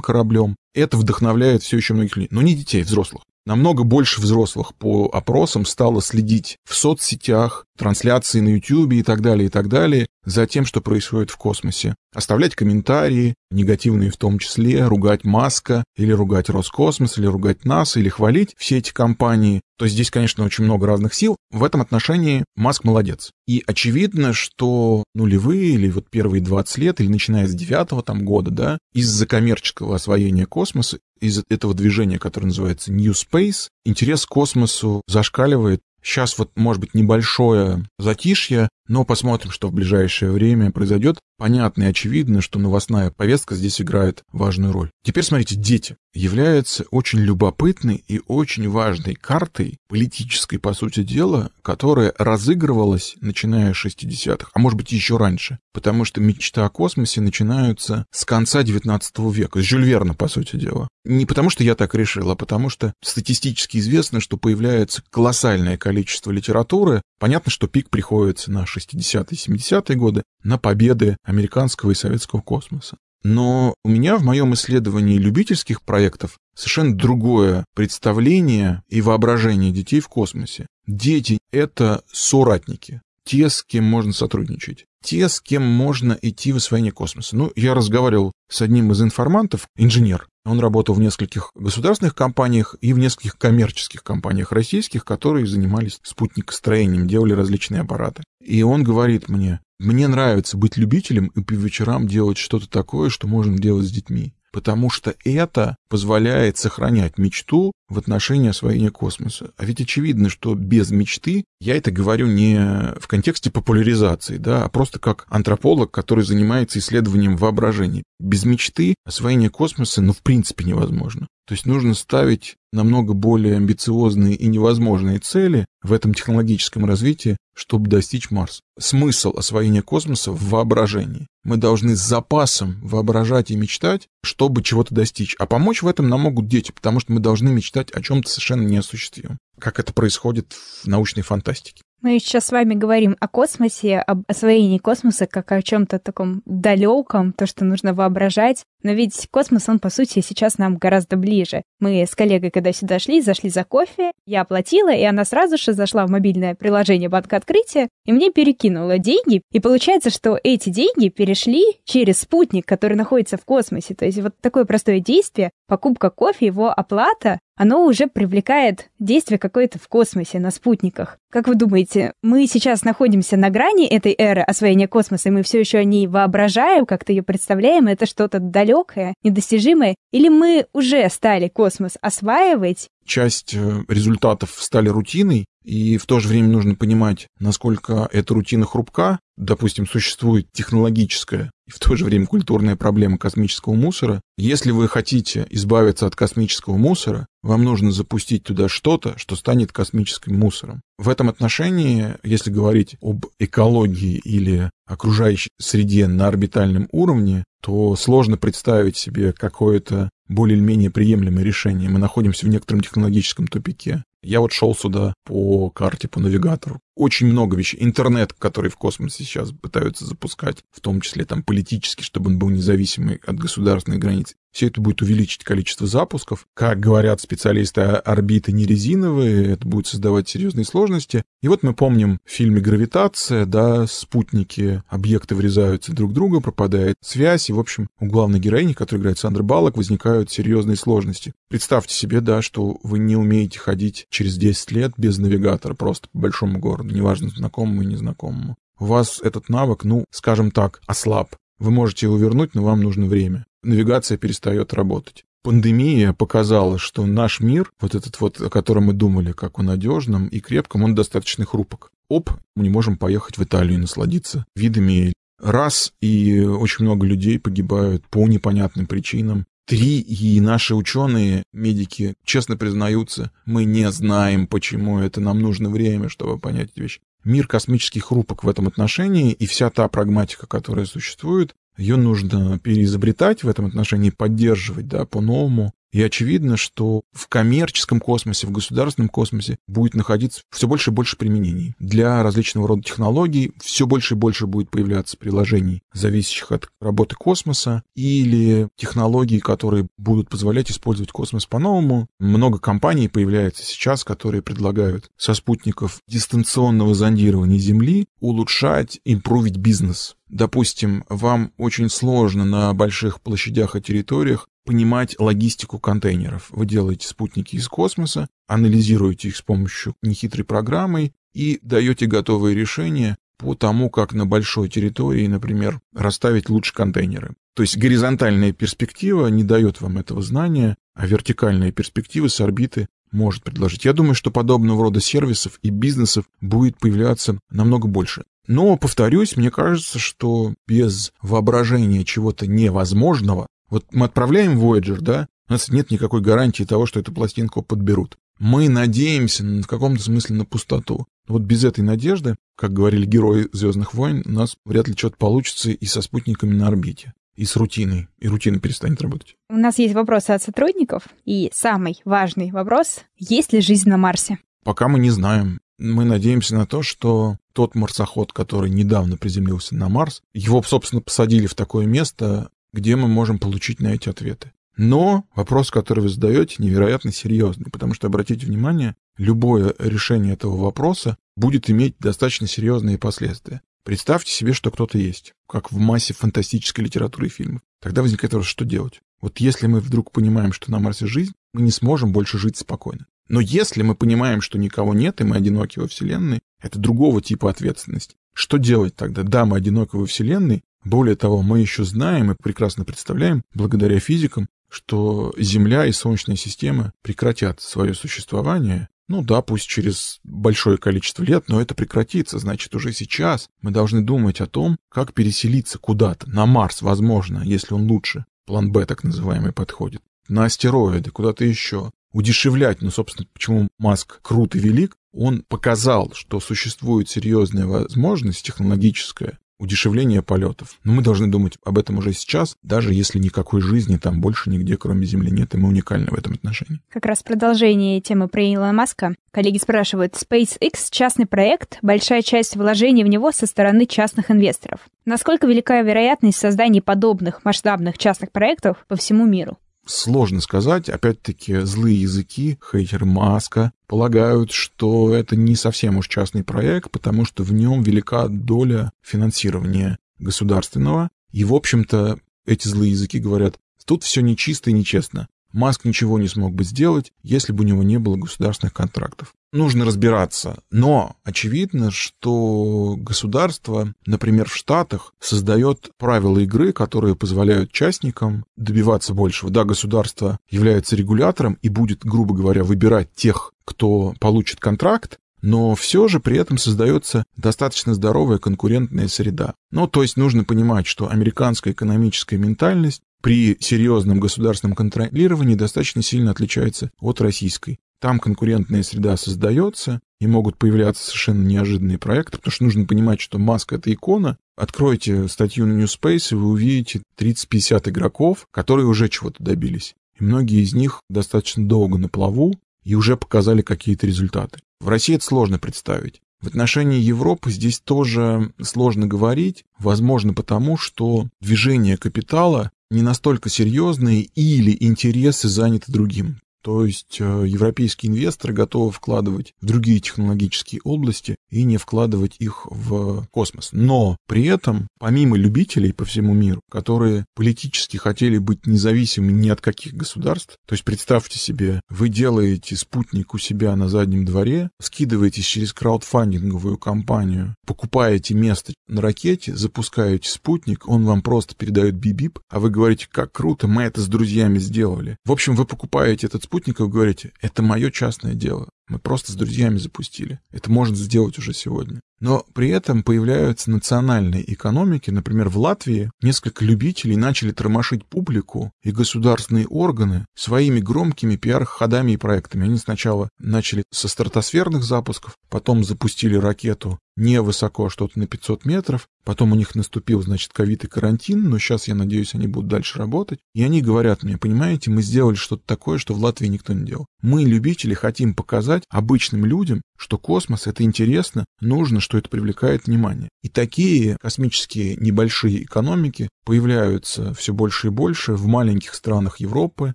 кораблем, 0.00 0.54
это 0.72 0.96
вдохновляет 0.96 1.64
все 1.64 1.78
еще 1.78 1.94
многих 1.94 2.16
людей. 2.16 2.28
Но 2.30 2.42
не 2.42 2.54
детей, 2.54 2.82
взрослых 2.82 3.22
намного 3.46 3.84
больше 3.84 4.20
взрослых 4.20 4.74
по 4.74 5.08
опросам 5.12 5.64
стало 5.64 6.02
следить 6.02 6.58
в 6.68 6.74
соцсетях, 6.74 7.64
трансляции 7.78 8.40
на 8.40 8.48
YouTube 8.48 8.92
и 8.92 9.02
так 9.02 9.22
далее, 9.22 9.46
и 9.46 9.48
так 9.48 9.68
далее, 9.68 10.08
за 10.24 10.46
тем, 10.46 10.66
что 10.66 10.80
происходит 10.80 11.30
в 11.30 11.36
космосе. 11.36 11.94
Оставлять 12.14 12.54
комментарии, 12.54 13.34
негативные 13.50 14.10
в 14.10 14.16
том 14.16 14.38
числе, 14.38 14.86
ругать 14.86 15.24
Маска, 15.24 15.84
или 15.96 16.12
ругать 16.12 16.48
Роскосмос, 16.48 17.18
или 17.18 17.26
ругать 17.26 17.64
НАСА, 17.64 18.00
или 18.00 18.08
хвалить 18.08 18.54
все 18.56 18.78
эти 18.78 18.92
компании. 18.92 19.60
То 19.78 19.86
здесь, 19.86 20.10
конечно, 20.10 20.44
очень 20.44 20.64
много 20.64 20.86
разных 20.86 21.14
сил. 21.14 21.36
В 21.50 21.62
этом 21.62 21.82
отношении 21.82 22.44
Маск 22.56 22.84
молодец. 22.84 23.30
И 23.46 23.62
очевидно, 23.66 24.32
что 24.32 25.04
нулевые 25.14 25.74
или 25.74 25.90
вот 25.90 26.08
первые 26.10 26.42
20 26.42 26.78
лет, 26.78 27.00
или 27.00 27.08
начиная 27.08 27.46
с 27.46 27.54
девятого 27.54 28.02
там 28.02 28.24
года, 28.24 28.50
да, 28.50 28.78
из-за 28.94 29.26
коммерческого 29.26 29.96
освоения 29.96 30.46
космоса, 30.46 30.98
из 31.20 31.42
этого 31.48 31.74
движения, 31.74 32.18
которое 32.18 32.46
называется 32.46 32.92
New 32.92 33.12
Space, 33.12 33.68
интерес 33.84 34.26
к 34.26 34.28
космосу 34.28 35.02
зашкаливает 35.06 35.80
Сейчас 36.06 36.38
вот, 36.38 36.52
может 36.54 36.80
быть, 36.80 36.94
небольшое 36.94 37.84
затишье, 37.98 38.68
но 38.86 39.04
посмотрим, 39.04 39.50
что 39.50 39.66
в 39.66 39.72
ближайшее 39.72 40.30
время 40.30 40.70
произойдет. 40.70 41.18
Понятно 41.38 41.84
и 41.84 41.86
очевидно, 41.86 42.40
что 42.40 42.58
новостная 42.58 43.10
повестка 43.10 43.54
здесь 43.54 43.80
играет 43.80 44.24
важную 44.32 44.72
роль. 44.72 44.90
Теперь 45.04 45.22
смотрите, 45.22 45.54
дети 45.54 45.96
являются 46.14 46.84
очень 46.90 47.18
любопытной 47.18 48.02
и 48.08 48.22
очень 48.26 48.68
важной 48.70 49.14
картой 49.14 49.78
политической, 49.88 50.56
по 50.56 50.72
сути 50.72 51.02
дела, 51.02 51.50
которая 51.62 52.14
разыгрывалась, 52.18 53.16
начиная 53.20 53.74
с 53.74 53.84
60-х, 53.84 54.50
а 54.54 54.58
может 54.58 54.78
быть 54.78 54.92
еще 54.92 55.18
раньше, 55.18 55.58
потому 55.74 56.06
что 56.06 56.22
мечта 56.22 56.64
о 56.64 56.70
космосе 56.70 57.20
начинаются 57.20 58.06
с 58.10 58.24
конца 58.24 58.62
19 58.62 59.18
века, 59.30 59.60
с 59.60 59.64
Жюль 59.64 59.84
Верна, 59.84 60.14
по 60.14 60.28
сути 60.28 60.56
дела. 60.56 60.88
Не 61.04 61.26
потому 61.26 61.50
что 61.50 61.62
я 61.62 61.74
так 61.74 61.94
решил, 61.94 62.30
а 62.30 62.34
потому 62.34 62.70
что 62.70 62.94
статистически 63.04 63.78
известно, 63.78 64.20
что 64.20 64.38
появляется 64.38 65.02
колоссальное 65.10 65.76
количество 65.76 66.30
литературы. 66.30 67.02
Понятно, 67.18 67.50
что 67.50 67.66
пик 67.66 67.90
приходится 67.90 68.50
на 68.50 68.64
60-е, 68.64 69.24
70-е 69.24 69.96
годы, 69.96 70.22
на 70.42 70.58
победы 70.58 71.16
американского 71.24 71.92
и 71.92 71.94
советского 71.94 72.40
космоса. 72.40 72.98
Но 73.22 73.74
у 73.84 73.88
меня 73.88 74.16
в 74.16 74.22
моем 74.22 74.54
исследовании 74.54 75.18
любительских 75.18 75.82
проектов 75.82 76.38
совершенно 76.54 76.96
другое 76.96 77.64
представление 77.74 78.82
и 78.88 79.00
воображение 79.00 79.72
детей 79.72 80.00
в 80.00 80.08
космосе. 80.08 80.66
Дети— 80.86 81.38
это 81.50 82.02
соратники, 82.12 83.00
те, 83.24 83.48
с 83.48 83.64
кем 83.64 83.84
можно 83.84 84.12
сотрудничать, 84.12 84.84
те, 85.02 85.28
с 85.28 85.40
кем 85.40 85.62
можно 85.62 86.16
идти 86.22 86.52
в 86.52 86.56
освоение 86.56 86.92
космоса. 86.92 87.36
Ну, 87.36 87.50
я 87.56 87.74
разговаривал 87.74 88.32
с 88.48 88.62
одним 88.62 88.92
из 88.92 89.02
информантов, 89.02 89.66
инженер. 89.76 90.28
Он 90.46 90.60
работал 90.60 90.94
в 90.94 91.00
нескольких 91.00 91.50
государственных 91.56 92.14
компаниях 92.14 92.76
и 92.80 92.92
в 92.92 92.98
нескольких 92.98 93.36
коммерческих 93.36 94.04
компаниях 94.04 94.52
российских, 94.52 95.04
которые 95.04 95.46
занимались 95.46 95.98
спутникостроением, 96.04 97.08
делали 97.08 97.32
различные 97.32 97.80
аппараты. 97.80 98.22
И 98.40 98.62
он 98.62 98.84
говорит 98.84 99.28
мне, 99.28 99.60
мне 99.80 100.06
нравится 100.06 100.56
быть 100.56 100.76
любителем 100.76 101.32
и 101.34 101.42
по 101.42 101.52
вечерам 101.52 102.06
делать 102.06 102.38
что-то 102.38 102.70
такое, 102.70 103.10
что 103.10 103.26
можно 103.26 103.58
делать 103.58 103.86
с 103.86 103.90
детьми 103.90 104.34
потому 104.56 104.88
что 104.88 105.14
это 105.22 105.76
позволяет 105.90 106.56
сохранять 106.56 107.18
мечту 107.18 107.72
в 107.90 107.98
отношении 107.98 108.48
освоения 108.48 108.90
космоса. 108.90 109.50
А 109.58 109.66
ведь 109.66 109.82
очевидно, 109.82 110.30
что 110.30 110.54
без 110.54 110.90
мечты, 110.90 111.44
я 111.60 111.76
это 111.76 111.90
говорю 111.90 112.26
не 112.26 112.58
в 112.98 113.06
контексте 113.06 113.50
популяризации, 113.50 114.38
да, 114.38 114.64
а 114.64 114.70
просто 114.70 114.98
как 114.98 115.26
антрополог, 115.28 115.90
который 115.90 116.24
занимается 116.24 116.78
исследованием 116.78 117.36
воображения. 117.36 118.02
Без 118.18 118.46
мечты 118.46 118.94
освоение 119.04 119.50
космоса, 119.50 120.00
ну, 120.00 120.14
в 120.14 120.22
принципе, 120.22 120.64
невозможно. 120.64 121.26
То 121.46 121.54
есть 121.54 121.64
нужно 121.64 121.94
ставить 121.94 122.56
намного 122.72 123.14
более 123.14 123.56
амбициозные 123.56 124.34
и 124.34 124.48
невозможные 124.48 125.20
цели 125.20 125.64
в 125.80 125.92
этом 125.92 126.12
технологическом 126.12 126.84
развитии, 126.84 127.36
чтобы 127.54 127.88
достичь 127.88 128.30
Марса. 128.30 128.60
Смысл 128.78 129.32
освоения 129.36 129.80
космоса 129.80 130.32
в 130.32 130.50
воображении. 130.50 131.28
Мы 131.44 131.56
должны 131.56 131.94
с 131.94 132.00
запасом 132.00 132.80
воображать 132.82 133.52
и 133.52 133.56
мечтать, 133.56 134.08
чтобы 134.24 134.62
чего-то 134.62 134.92
достичь. 134.94 135.36
А 135.38 135.46
помочь 135.46 135.82
в 135.82 135.86
этом 135.86 136.08
нам 136.08 136.22
могут 136.22 136.48
дети, 136.48 136.72
потому 136.72 136.98
что 136.98 137.12
мы 137.12 137.20
должны 137.20 137.50
мечтать 137.50 137.92
о 137.92 138.02
чем-то 138.02 138.28
совершенно 138.28 138.66
неосуществимом. 138.66 139.38
Как 139.60 139.78
это 139.78 139.92
происходит 139.92 140.52
в 140.52 140.88
научной 140.88 141.22
фантастике. 141.22 141.82
Мы 142.06 142.20
сейчас 142.20 142.46
с 142.46 142.52
вами 142.52 142.74
говорим 142.74 143.16
о 143.18 143.26
космосе, 143.26 143.98
об 143.98 144.22
освоении 144.28 144.78
космоса 144.78 145.26
как 145.26 145.50
о 145.50 145.60
чем-то 145.60 145.98
таком 145.98 146.40
далеком, 146.46 147.32
то, 147.32 147.46
что 147.46 147.64
нужно 147.64 147.94
воображать. 147.94 148.62
Но 148.84 148.92
ведь 148.92 149.26
космос, 149.32 149.68
он, 149.68 149.80
по 149.80 149.90
сути, 149.90 150.20
сейчас 150.20 150.56
нам 150.56 150.76
гораздо 150.76 151.16
ближе. 151.16 151.64
Мы 151.80 152.06
с 152.08 152.14
коллегой, 152.14 152.52
когда 152.52 152.72
сюда 152.72 153.00
шли, 153.00 153.20
зашли 153.20 153.50
за 153.50 153.64
кофе, 153.64 154.12
я 154.24 154.42
оплатила, 154.42 154.94
и 154.94 155.02
она 155.02 155.24
сразу 155.24 155.56
же 155.58 155.72
зашла 155.72 156.06
в 156.06 156.10
мобильное 156.10 156.54
приложение 156.54 157.08
банка 157.08 157.38
открытия 157.38 157.88
и 158.04 158.12
мне 158.12 158.30
перекинула 158.30 158.98
деньги. 158.98 159.42
И 159.50 159.58
получается, 159.58 160.10
что 160.10 160.38
эти 160.44 160.70
деньги 160.70 161.08
перешли 161.08 161.64
через 161.84 162.20
спутник, 162.20 162.66
который 162.66 162.96
находится 162.96 163.36
в 163.36 163.44
космосе. 163.44 163.96
То 163.96 164.04
есть 164.04 164.22
вот 164.22 164.34
такое 164.40 164.64
простое 164.64 165.00
действие, 165.00 165.50
покупка 165.66 166.10
кофе, 166.10 166.46
его 166.46 166.70
оплата, 166.70 167.40
оно 167.56 167.84
уже 167.84 168.06
привлекает 168.06 168.90
действие 168.98 169.38
какое-то 169.38 169.78
в 169.78 169.88
космосе, 169.88 170.38
на 170.38 170.50
спутниках. 170.50 171.18
Как 171.30 171.48
вы 171.48 171.54
думаете, 171.54 172.12
мы 172.22 172.46
сейчас 172.46 172.84
находимся 172.84 173.36
на 173.36 173.50
грани 173.50 173.86
этой 173.86 174.14
эры 174.16 174.42
освоения 174.42 174.88
космоса, 174.88 175.28
и 175.28 175.32
мы 175.32 175.42
все 175.42 175.60
еще 175.60 175.78
о 175.78 175.84
ней 175.84 176.06
воображаем, 176.06 176.86
как-то 176.86 177.12
ее 177.12 177.22
представляем, 177.22 177.88
это 177.88 178.06
что-то 178.06 178.38
далекое, 178.38 179.14
недостижимое, 179.22 179.96
или 180.12 180.28
мы 180.28 180.66
уже 180.72 181.08
стали 181.08 181.48
космос 181.48 181.96
осваивать? 182.00 182.88
Часть 183.04 183.54
э, 183.54 183.84
результатов 183.88 184.50
стали 184.58 184.88
рутиной, 184.88 185.46
и 185.66 185.98
в 185.98 186.06
то 186.06 186.20
же 186.20 186.28
время 186.28 186.48
нужно 186.48 186.76
понимать, 186.76 187.26
насколько 187.40 188.08
эта 188.12 188.34
рутина 188.34 188.64
хрупка. 188.64 189.18
Допустим, 189.36 189.86
существует 189.86 190.46
технологическая 190.52 191.50
и 191.66 191.72
в 191.72 191.78
то 191.80 191.96
же 191.96 192.04
время 192.04 192.26
культурная 192.26 192.76
проблема 192.76 193.18
космического 193.18 193.74
мусора. 193.74 194.20
Если 194.38 194.70
вы 194.70 194.88
хотите 194.88 195.44
избавиться 195.50 196.06
от 196.06 196.14
космического 196.14 196.76
мусора, 196.76 197.26
вам 197.42 197.64
нужно 197.64 197.90
запустить 197.90 198.44
туда 198.44 198.68
что-то, 198.68 199.18
что 199.18 199.34
станет 199.34 199.72
космическим 199.72 200.38
мусором. 200.38 200.80
В 200.98 201.08
этом 201.08 201.28
отношении, 201.28 202.14
если 202.22 202.50
говорить 202.50 202.96
об 203.02 203.26
экологии 203.40 204.18
или 204.18 204.70
окружающей 204.86 205.50
среде 205.60 206.06
на 206.06 206.28
орбитальном 206.28 206.88
уровне, 206.92 207.42
то 207.60 207.96
сложно 207.96 208.36
представить 208.36 208.96
себе 208.96 209.32
какое-то 209.32 210.10
более-менее 210.28 210.90
приемлемое 210.90 211.44
решение. 211.44 211.88
Мы 211.88 211.98
находимся 211.98 212.46
в 212.46 212.48
некотором 212.48 212.80
технологическом 212.80 213.48
тупике. 213.48 214.04
Я 214.22 214.40
вот 214.40 214.52
шел 214.52 214.74
сюда 214.74 215.14
по 215.24 215.70
карте, 215.70 216.08
по 216.08 216.20
навигатору. 216.20 216.80
Очень 216.96 217.26
много 217.26 217.56
вещей. 217.56 217.76
Интернет, 217.80 218.32
который 218.32 218.70
в 218.70 218.76
космосе 218.76 219.22
сейчас 219.22 219.52
пытаются 219.52 220.06
запускать, 220.06 220.64
в 220.72 220.80
том 220.80 221.02
числе 221.02 221.26
там 221.26 221.42
политически, 221.42 222.02
чтобы 222.02 222.30
он 222.30 222.38
был 222.38 222.48
независимый 222.48 223.20
от 223.26 223.36
государственной 223.36 223.98
границы. 223.98 224.34
Все 224.56 224.68
это 224.68 224.80
будет 224.80 225.02
увеличить 225.02 225.44
количество 225.44 225.86
запусков. 225.86 226.46
Как 226.54 226.80
говорят 226.80 227.20
специалисты, 227.20 227.82
а 227.82 227.98
орбиты 227.98 228.52
не 228.52 228.64
резиновые, 228.64 229.52
это 229.52 229.68
будет 229.68 229.86
создавать 229.86 230.30
серьезные 230.30 230.64
сложности. 230.64 231.24
И 231.42 231.48
вот 231.48 231.62
мы 231.62 231.74
помним 231.74 232.20
в 232.24 232.30
фильме 232.30 232.62
«Гравитация», 232.62 233.44
да, 233.44 233.86
спутники, 233.86 234.82
объекты 234.88 235.34
врезаются 235.34 235.92
друг 235.92 236.12
в 236.12 236.14
друга, 236.14 236.40
пропадает 236.40 236.96
связь, 237.02 237.50
и, 237.50 237.52
в 237.52 237.60
общем, 237.60 237.88
у 238.00 238.06
главной 238.06 238.40
героини, 238.40 238.72
которая 238.72 239.02
играет 239.02 239.18
Сандра 239.18 239.42
Балок, 239.42 239.76
возникают 239.76 240.30
серьезные 240.30 240.76
сложности. 240.76 241.34
Представьте 241.50 241.94
себе, 241.94 242.22
да, 242.22 242.40
что 242.40 242.78
вы 242.82 242.98
не 242.98 243.14
умеете 243.14 243.58
ходить 243.58 244.06
через 244.08 244.38
10 244.38 244.72
лет 244.72 244.92
без 244.96 245.18
навигатора 245.18 245.74
просто 245.74 246.08
по 246.08 246.18
большому 246.18 246.58
городу, 246.58 246.85
неважно, 246.92 247.28
знакомому 247.28 247.82
и 247.82 247.86
незнакомому. 247.86 248.56
У 248.78 248.86
вас 248.86 249.20
этот 249.22 249.48
навык, 249.48 249.84
ну, 249.84 250.04
скажем 250.10 250.50
так, 250.50 250.80
ослаб. 250.86 251.34
Вы 251.58 251.70
можете 251.70 252.06
его 252.06 252.16
вернуть, 252.16 252.54
но 252.54 252.62
вам 252.62 252.82
нужно 252.82 253.06
время 253.06 253.46
навигация 253.66 254.16
перестает 254.16 254.72
работать. 254.72 255.24
Пандемия 255.42 256.12
показала, 256.12 256.78
что 256.78 257.06
наш 257.06 257.40
мир, 257.40 257.70
вот 257.80 257.94
этот 257.94 258.20
вот, 258.20 258.40
о 258.40 258.48
котором 258.48 258.84
мы 258.84 258.94
думали, 258.94 259.32
как 259.32 259.58
о 259.58 259.62
надежном 259.62 260.26
и 260.28 260.40
крепком, 260.40 260.82
он 260.82 260.94
достаточно 260.94 261.44
хрупок. 261.44 261.90
Оп, 262.08 262.30
мы 262.56 262.64
не 262.64 262.70
можем 262.70 262.96
поехать 262.96 263.38
в 263.38 263.44
Италию 263.44 263.74
и 263.74 263.80
насладиться 263.80 264.44
видами. 264.56 265.12
Раз, 265.40 265.92
и 266.00 266.40
очень 266.40 266.84
много 266.84 267.06
людей 267.06 267.38
погибают 267.38 268.04
по 268.08 268.26
непонятным 268.26 268.86
причинам. 268.86 269.44
Три, 269.66 269.98
и 269.98 270.40
наши 270.40 270.76
ученые, 270.76 271.42
медики, 271.52 272.14
честно 272.24 272.56
признаются, 272.56 273.32
мы 273.46 273.64
не 273.64 273.90
знаем, 273.90 274.46
почему 274.46 275.00
это, 275.00 275.20
нам 275.20 275.40
нужно 275.40 275.70
время, 275.70 276.08
чтобы 276.08 276.38
понять 276.38 276.70
эти 276.72 276.80
вещи. 276.80 277.00
Мир 277.24 277.48
космический 277.48 277.98
хрупок 277.98 278.44
в 278.44 278.48
этом 278.48 278.68
отношении, 278.68 279.32
и 279.32 279.44
вся 279.46 279.68
та 279.70 279.88
прагматика, 279.88 280.46
которая 280.46 280.86
существует, 280.86 281.56
ее 281.76 281.96
нужно 281.96 282.60
переизобретать 282.60 283.42
в 283.42 283.48
этом 283.48 283.66
отношении, 283.66 284.10
поддерживать, 284.10 284.86
да, 284.86 285.04
по-новому. 285.04 285.72
И 285.96 286.02
очевидно, 286.02 286.58
что 286.58 287.04
в 287.10 287.26
коммерческом 287.26 288.00
космосе, 288.00 288.46
в 288.46 288.50
государственном 288.50 289.08
космосе 289.08 289.56
будет 289.66 289.94
находиться 289.94 290.42
все 290.54 290.68
больше 290.68 290.90
и 290.90 290.92
больше 290.92 291.16
применений 291.16 291.74
для 291.78 292.22
различного 292.22 292.68
рода 292.68 292.82
технологий, 292.82 293.52
все 293.62 293.86
больше 293.86 294.12
и 294.12 294.18
больше 294.18 294.46
будет 294.46 294.68
появляться 294.68 295.16
приложений, 295.16 295.80
зависящих 295.94 296.52
от 296.52 296.68
работы 296.82 297.16
космоса, 297.16 297.82
или 297.94 298.68
технологий, 298.76 299.40
которые 299.40 299.88
будут 299.96 300.28
позволять 300.28 300.70
использовать 300.70 301.12
космос 301.12 301.46
по-новому. 301.46 302.08
Много 302.18 302.58
компаний 302.58 303.08
появляется 303.08 303.62
сейчас, 303.62 304.04
которые 304.04 304.42
предлагают 304.42 305.08
со 305.16 305.32
спутников 305.32 306.00
дистанционного 306.06 306.94
зондирования 306.94 307.56
Земли 307.56 308.06
улучшать, 308.20 309.00
импровить 309.06 309.56
бизнес. 309.56 310.15
Допустим, 310.28 311.04
вам 311.08 311.52
очень 311.56 311.88
сложно 311.88 312.44
на 312.44 312.72
больших 312.74 313.20
площадях 313.20 313.76
и 313.76 313.80
территориях 313.80 314.48
понимать 314.64 315.14
логистику 315.18 315.78
контейнеров. 315.78 316.48
Вы 316.50 316.66
делаете 316.66 317.06
спутники 317.06 317.56
из 317.56 317.68
космоса, 317.68 318.28
анализируете 318.48 319.28
их 319.28 319.36
с 319.36 319.42
помощью 319.42 319.94
нехитрой 320.02 320.44
программы 320.44 321.12
и 321.32 321.60
даете 321.62 322.06
готовые 322.06 322.56
решения 322.56 323.16
по 323.38 323.54
тому, 323.54 323.90
как 323.90 324.12
на 324.12 324.26
большой 324.26 324.68
территории, 324.68 325.26
например, 325.26 325.80
расставить 325.94 326.48
лучше 326.48 326.72
контейнеры. 326.74 327.34
То 327.54 327.62
есть 327.62 327.76
горизонтальная 327.76 328.52
перспектива 328.52 329.28
не 329.28 329.44
дает 329.44 329.80
вам 329.80 329.98
этого 329.98 330.22
знания, 330.22 330.76
а 330.94 331.06
вертикальная 331.06 331.72
перспектива 331.72 332.28
с 332.28 332.40
орбиты 332.40 332.88
может 333.12 333.42
предложить. 333.42 333.84
Я 333.84 333.92
думаю, 333.92 334.14
что 334.14 334.30
подобного 334.30 334.84
рода 334.84 335.00
сервисов 335.00 335.58
и 335.62 335.70
бизнесов 335.70 336.26
будет 336.40 336.78
появляться 336.78 337.38
намного 337.50 337.88
больше. 337.88 338.24
Но, 338.46 338.76
повторюсь, 338.76 339.36
мне 339.36 339.50
кажется, 339.50 339.98
что 339.98 340.54
без 340.66 341.12
воображения 341.20 342.04
чего-то 342.04 342.46
невозможного 342.46 343.48
вот 343.68 343.84
мы 343.90 344.06
отправляем 344.06 344.58
Voyager, 344.58 345.00
да, 345.00 345.26
у 345.48 345.52
нас 345.52 345.68
нет 345.68 345.90
никакой 345.90 346.20
гарантии 346.20 346.62
того, 346.62 346.86
что 346.86 347.00
эту 347.00 347.12
пластинку 347.12 347.62
подберут. 347.62 348.16
Мы 348.38 348.68
надеемся 348.68 349.42
в 349.42 349.66
каком-то 349.66 350.02
смысле 350.02 350.36
на 350.36 350.44
пустоту. 350.44 351.06
Вот 351.26 351.42
без 351.42 351.64
этой 351.64 351.80
надежды, 351.80 352.36
как 352.56 352.72
говорили 352.72 353.06
герои 353.06 353.48
«Звездных 353.52 353.94
войн», 353.94 354.22
у 354.24 354.30
нас 354.30 354.56
вряд 354.64 354.88
ли 354.88 354.94
что-то 354.96 355.16
получится 355.16 355.70
и 355.70 355.86
со 355.86 356.02
спутниками 356.02 356.54
на 356.54 356.68
орбите, 356.68 357.12
и 357.36 357.44
с 357.44 357.56
рутиной, 357.56 358.08
и 358.18 358.28
рутина 358.28 358.58
перестанет 358.58 359.00
работать. 359.02 359.36
У 359.48 359.56
нас 359.56 359.78
есть 359.78 359.94
вопросы 359.94 360.30
от 360.30 360.42
сотрудников, 360.42 361.04
и 361.24 361.50
самый 361.52 362.00
важный 362.04 362.50
вопрос— 362.50 363.00
есть 363.18 363.52
ли 363.52 363.60
жизнь 363.60 363.88
на 363.88 363.96
Марсе? 363.96 364.38
Пока 364.64 364.88
мы 364.88 364.98
не 364.98 365.10
знаем. 365.10 365.60
Мы 365.78 366.04
надеемся 366.04 366.54
на 366.56 366.66
то, 366.66 366.82
что 366.82 367.36
тот 367.52 367.74
марсоход, 367.74 368.32
который 368.32 368.70
недавно 368.70 369.16
приземлился 369.16 369.74
на 369.74 369.88
Марс, 369.88 370.22
его, 370.32 370.62
собственно, 370.62 371.02
посадили 371.02 371.46
в 371.46 371.54
такое 371.54 371.86
место, 371.86 372.50
где 372.72 372.96
мы 372.96 373.08
можем 373.08 373.38
получить 373.38 373.80
на 373.80 373.88
эти 373.88 374.08
ответы. 374.08 374.52
Но 374.76 375.24
вопрос, 375.34 375.70
который 375.70 376.00
вы 376.00 376.08
задаете, 376.08 376.56
невероятно 376.58 377.12
серьезный, 377.12 377.70
потому 377.70 377.94
что, 377.94 378.08
обратите 378.08 378.46
внимание, 378.46 378.94
любое 379.16 379.74
решение 379.78 380.34
этого 380.34 380.56
вопроса 380.56 381.16
будет 381.36 381.70
иметь 381.70 381.96
достаточно 381.98 382.46
серьезные 382.46 382.98
последствия. 382.98 383.62
Представьте 383.86 384.32
себе, 384.32 384.52
что 384.52 384.72
кто-то 384.72 384.98
есть, 384.98 385.32
как 385.48 385.70
в 385.70 385.78
массе 385.78 386.12
фантастической 386.12 386.84
литературы 386.84 387.28
и 387.28 387.30
фильмов. 387.30 387.62
Тогда 387.80 388.02
возникает 388.02 388.32
вопрос, 388.32 388.48
что 388.48 388.64
делать? 388.64 389.00
Вот 389.20 389.38
если 389.38 389.68
мы 389.68 389.78
вдруг 389.78 390.10
понимаем, 390.10 390.52
что 390.52 390.72
на 390.72 390.80
Марсе 390.80 391.06
жизнь, 391.06 391.34
мы 391.52 391.62
не 391.62 391.70
сможем 391.70 392.10
больше 392.12 392.36
жить 392.36 392.56
спокойно. 392.56 393.06
Но 393.28 393.38
если 393.38 393.82
мы 393.82 393.94
понимаем, 393.94 394.40
что 394.40 394.58
никого 394.58 394.92
нет, 394.92 395.20
и 395.20 395.24
мы 395.24 395.36
одиноки 395.36 395.78
во 395.78 395.86
Вселенной, 395.86 396.40
это 396.60 396.80
другого 396.80 397.22
типа 397.22 397.48
ответственность. 397.48 398.16
Что 398.34 398.56
делать 398.56 398.96
тогда? 398.96 399.22
Да, 399.22 399.46
мы 399.46 399.56
одиноки 399.56 399.94
во 399.94 400.04
Вселенной, 400.04 400.64
более 400.82 401.14
того, 401.14 401.42
мы 401.42 401.60
еще 401.60 401.84
знаем 401.84 402.32
и 402.32 402.36
прекрасно 402.42 402.84
представляем, 402.84 403.44
благодаря 403.54 404.00
физикам, 404.00 404.48
что 404.68 405.32
Земля 405.38 405.86
и 405.86 405.92
Солнечная 405.92 406.34
система 406.34 406.92
прекратят 407.02 407.60
свое 407.60 407.94
существование. 407.94 408.88
Ну 409.08 409.22
да, 409.22 409.40
пусть 409.40 409.68
через 409.68 410.18
большое 410.24 410.78
количество 410.78 411.22
лет, 411.22 411.44
но 411.48 411.60
это 411.60 411.74
прекратится. 411.74 412.38
Значит, 412.38 412.74
уже 412.74 412.92
сейчас 412.92 413.48
мы 413.62 413.70
должны 413.70 414.02
думать 414.02 414.40
о 414.40 414.46
том, 414.46 414.76
как 414.88 415.14
переселиться 415.14 415.78
куда-то. 415.78 416.28
На 416.28 416.46
Марс, 416.46 416.82
возможно, 416.82 417.42
если 417.44 417.74
он 417.74 417.88
лучше. 417.88 418.24
План 418.46 418.72
Б, 418.72 418.84
так 418.84 419.04
называемый, 419.04 419.52
подходит. 419.52 420.02
На 420.28 420.44
астероиды, 420.44 421.10
куда-то 421.10 421.44
еще. 421.44 421.90
Удешевлять, 422.12 422.82
ну, 422.82 422.90
собственно, 422.90 423.28
почему 423.32 423.68
Маск 423.78 424.20
крут 424.22 424.56
и 424.56 424.58
велик, 424.58 424.96
он 425.12 425.44
показал, 425.48 426.12
что 426.14 426.40
существует 426.40 427.08
серьезная 427.08 427.66
возможность 427.66 428.44
технологическая 428.44 429.38
удешевление 429.58 430.22
полетов. 430.22 430.78
Но 430.84 430.92
мы 430.92 431.02
должны 431.02 431.28
думать 431.28 431.58
об 431.64 431.78
этом 431.78 431.98
уже 431.98 432.12
сейчас, 432.12 432.56
даже 432.62 432.92
если 432.92 433.18
никакой 433.18 433.60
жизни 433.60 433.96
там 433.96 434.20
больше 434.20 434.50
нигде, 434.50 434.76
кроме 434.76 435.06
Земли, 435.06 435.30
нет, 435.30 435.54
и 435.54 435.58
мы 435.58 435.68
уникальны 435.68 436.08
в 436.10 436.14
этом 436.14 436.34
отношении. 436.34 436.80
Как 436.90 437.06
раз 437.06 437.22
продолжение 437.22 438.00
темы 438.00 438.28
про 438.28 438.42
Илона 438.42 438.72
Маска. 438.72 439.14
Коллеги 439.30 439.58
спрашивают, 439.58 440.14
SpaceX— 440.14 440.88
частный 440.90 441.26
проект, 441.26 441.78
большая 441.82 442.22
часть 442.22 442.56
вложений 442.56 443.04
в 443.04 443.08
него 443.08 443.32
со 443.32 443.46
стороны 443.46 443.86
частных 443.86 444.30
инвесторов. 444.30 444.80
Насколько 445.04 445.46
велика 445.46 445.80
вероятность 445.82 446.38
создания 446.38 446.82
подобных 446.82 447.44
масштабных 447.44 447.98
частных 447.98 448.32
проектов 448.32 448.84
по 448.88 448.96
всему 448.96 449.26
миру? 449.26 449.58
Сложно 449.86 450.40
сказать. 450.40 450.88
Опять-таки, 450.88 451.60
злые 451.60 452.00
языки, 452.02 452.58
хейтер 452.70 453.04
Маска, 453.04 453.72
полагают, 453.86 454.50
что 454.50 455.14
это 455.14 455.36
не 455.36 455.54
совсем 455.54 455.98
уж 455.98 456.08
частный 456.08 456.42
проект, 456.42 456.90
потому 456.90 457.24
что 457.24 457.44
в 457.44 457.52
нем 457.52 457.82
велика 457.82 458.26
доля 458.26 458.90
финансирования 459.00 459.98
государственного. 460.18 461.08
И, 461.30 461.44
в 461.44 461.54
общем-то, 461.54 462.18
эти 462.46 462.66
злые 462.66 462.92
языки 462.92 463.20
говорят, 463.20 463.58
тут 463.84 464.02
все 464.02 464.22
нечисто 464.22 464.70
и 464.70 464.72
нечестно. 464.72 465.28
Маск 465.52 465.84
ничего 465.84 466.18
не 466.18 466.26
смог 466.26 466.52
бы 466.52 466.64
сделать, 466.64 467.12
если 467.22 467.52
бы 467.52 467.62
у 467.62 467.66
него 467.66 467.84
не 467.84 467.98
было 467.98 468.16
государственных 468.16 468.74
контрактов 468.74 469.35
нужно 469.52 469.84
разбираться. 469.84 470.58
Но 470.70 471.16
очевидно, 471.24 471.90
что 471.90 472.94
государство, 472.98 473.94
например, 474.06 474.48
в 474.48 474.56
Штатах, 474.56 475.14
создает 475.20 475.90
правила 475.98 476.38
игры, 476.38 476.72
которые 476.72 477.16
позволяют 477.16 477.72
частникам 477.72 478.44
добиваться 478.56 479.14
большего. 479.14 479.50
Да, 479.50 479.64
государство 479.64 480.38
является 480.50 480.96
регулятором 480.96 481.58
и 481.62 481.68
будет, 481.68 482.04
грубо 482.04 482.34
говоря, 482.34 482.64
выбирать 482.64 483.12
тех, 483.14 483.52
кто 483.64 484.14
получит 484.20 484.60
контракт, 484.60 485.18
но 485.42 485.74
все 485.74 486.08
же 486.08 486.18
при 486.18 486.38
этом 486.38 486.58
создается 486.58 487.24
достаточно 487.36 487.94
здоровая 487.94 488.38
конкурентная 488.38 489.08
среда. 489.08 489.54
Ну, 489.70 489.86
то 489.86 490.02
есть 490.02 490.16
нужно 490.16 490.44
понимать, 490.44 490.86
что 490.86 491.08
американская 491.08 491.72
экономическая 491.72 492.36
ментальность 492.36 493.02
при 493.22 493.56
серьезном 493.60 494.20
государственном 494.20 494.74
контролировании 494.74 495.54
достаточно 495.54 496.02
сильно 496.02 496.30
отличается 496.30 496.90
от 497.00 497.20
российской. 497.20 497.78
Там 498.00 498.18
конкурентная 498.18 498.82
среда 498.82 499.16
создается, 499.16 500.00
и 500.20 500.26
могут 500.26 500.58
появляться 500.58 501.04
совершенно 501.04 501.42
неожиданные 501.46 501.98
проекты, 501.98 502.38
потому 502.38 502.52
что 502.52 502.64
нужно 502.64 502.86
понимать, 502.86 503.20
что 503.20 503.38
Маск— 503.38 503.72
это 503.74 503.92
икона. 503.92 504.38
Откройте 504.56 505.28
статью 505.28 505.66
на 505.66 505.82
Newspace, 505.82 506.28
и 506.32 506.34
вы 506.34 506.48
увидите 506.48 507.02
30-50 507.18 507.90
игроков, 507.90 508.46
которые 508.50 508.86
уже 508.86 509.08
чего-то 509.08 509.42
добились. 509.42 509.94
И 510.18 510.24
многие 510.24 510.62
из 510.62 510.72
них 510.72 511.00
достаточно 511.10 511.66
долго 511.66 511.98
на 511.98 512.08
плаву 512.08 512.54
и 512.84 512.94
уже 512.94 513.16
показали 513.16 513.62
какие-то 513.62 514.06
результаты. 514.06 514.60
В 514.80 514.88
России 514.88 515.14
это 515.14 515.24
сложно 515.24 515.58
представить. 515.58 516.20
В 516.40 516.48
отношении 516.48 517.00
Европы 517.00 517.50
здесь 517.50 517.80
тоже 517.80 518.52
сложно 518.62 519.06
говорить, 519.06 519.64
возможно 519.78 520.34
потому, 520.34 520.76
что 520.76 521.28
движение 521.40 521.96
капитала 521.96 522.70
не 522.90 523.02
настолько 523.02 523.48
серьезные 523.48 524.22
или 524.22 524.76
интересы 524.78 525.48
заняты 525.48 525.90
другим. 525.90 526.38
То 526.66 526.84
есть 526.84 527.18
э, 527.20 527.44
европейские 527.46 528.10
инвесторы 528.10 528.52
готовы 528.52 528.90
вкладывать 528.90 529.54
в 529.60 529.66
другие 529.66 530.00
технологические 530.00 530.80
области 530.82 531.36
и 531.48 531.62
не 531.62 531.76
вкладывать 531.76 532.34
их 532.40 532.66
в 532.68 533.24
космос. 533.30 533.68
Но 533.70 534.16
при 534.26 534.46
этом, 534.46 534.88
помимо 534.98 535.36
любителей 535.36 535.92
по 535.92 536.04
всему 536.04 536.34
миру, 536.34 536.60
которые 536.68 537.24
политически 537.36 537.98
хотели 537.98 538.38
быть 538.38 538.66
независимыми 538.66 539.40
ни 539.40 539.48
от 539.48 539.60
каких 539.60 539.94
государств, 539.94 540.56
то 540.66 540.72
есть 540.72 540.82
представьте 540.82 541.38
себе, 541.38 541.82
вы 541.88 542.08
делаете 542.08 542.74
спутник 542.74 543.32
у 543.34 543.38
себя 543.38 543.76
на 543.76 543.88
заднем 543.88 544.24
дворе, 544.24 544.70
скидываетесь 544.80 545.46
через 545.46 545.72
краудфандинговую 545.72 546.78
компанию, 546.78 547.54
покупаете 547.64 548.34
место 548.34 548.72
на 548.88 549.02
ракете, 549.02 549.54
запускаете 549.54 550.28
спутник, 550.28 550.88
он 550.88 551.04
вам 551.04 551.22
просто 551.22 551.54
передает 551.54 551.94
бибип, 551.94 552.40
а 552.48 552.58
вы 552.58 552.70
говорите, 552.70 553.06
как 553.08 553.30
круто, 553.30 553.68
мы 553.68 553.84
это 553.84 554.00
с 554.00 554.08
друзьями 554.08 554.58
сделали. 554.58 555.16
В 555.24 555.30
общем, 555.30 555.54
вы 555.54 555.64
покупаете 555.64 556.26
этот 556.26 556.42
спутник, 556.42 556.55
спутников 556.56 556.88
говорите, 556.88 557.32
это 557.42 557.62
мое 557.62 557.90
частное 557.90 558.32
дело. 558.32 558.70
Мы 558.88 558.98
просто 558.98 559.32
с 559.32 559.34
друзьями 559.34 559.78
запустили. 559.78 560.40
Это 560.52 560.70
можно 560.70 560.96
сделать 560.96 561.38
уже 561.38 561.52
сегодня. 561.52 562.00
Но 562.20 562.46
при 562.54 562.70
этом 562.70 563.02
появляются 563.02 563.70
национальные 563.70 564.50
экономики. 564.52 565.10
Например, 565.10 565.48
в 565.48 565.58
Латвии 565.58 566.10
несколько 566.22 566.64
любителей 566.64 567.16
начали 567.16 567.52
тормошить 567.52 568.06
публику 568.06 568.72
и 568.82 568.90
государственные 568.90 569.66
органы 569.66 570.24
своими 570.34 570.80
громкими 570.80 571.36
пиар-ходами 571.36 572.12
и 572.12 572.16
проектами. 572.16 572.66
Они 572.66 572.78
сначала 572.78 573.28
начали 573.38 573.84
со 573.90 574.08
стратосферных 574.08 574.82
запусков, 574.82 575.36
потом 575.50 575.84
запустили 575.84 576.36
ракету 576.36 576.98
не 577.16 577.40
высоко, 577.40 577.88
что-то 577.88 578.18
на 578.18 578.26
500 578.26 578.64
метров. 578.64 579.08
Потом 579.24 579.52
у 579.52 579.54
них 579.56 579.74
наступил, 579.74 580.22
значит, 580.22 580.52
ковид 580.52 580.84
и 580.84 580.86
карантин, 580.86 581.48
но 581.48 581.58
сейчас, 581.58 581.88
я 581.88 581.94
надеюсь, 581.94 582.34
они 582.34 582.46
будут 582.46 582.68
дальше 582.68 582.98
работать. 582.98 583.40
И 583.54 583.62
они 583.62 583.80
говорят 583.80 584.22
мне, 584.22 584.36
понимаете, 584.36 584.90
мы 584.90 585.02
сделали 585.02 585.34
что-то 585.34 585.62
такое, 585.66 585.98
что 585.98 586.14
в 586.14 586.22
Латвии 586.22 586.46
никто 586.46 586.74
не 586.74 586.84
делал. 586.84 587.06
Мы, 587.22 587.44
любители, 587.44 587.94
хотим 587.94 588.34
показать 588.34 588.75
обычным 588.88 589.44
людям, 589.44 589.82
что 589.96 590.18
космос— 590.18 590.66
это 590.68 590.82
интересно, 590.82 591.44
нужно, 591.60 592.00
что 592.00 592.18
это 592.18 592.28
привлекает 592.28 592.86
внимание. 592.86 593.28
И 593.42 593.48
такие 593.48 594.16
космические 594.20 594.96
небольшие 594.96 595.62
экономики 595.64 596.28
появляются 596.44 597.34
все 597.34 597.52
больше 597.52 597.88
и 597.88 597.90
больше 597.90 598.34
в 598.34 598.46
маленьких 598.46 598.94
странах 598.94 599.40
Европы 599.40 599.94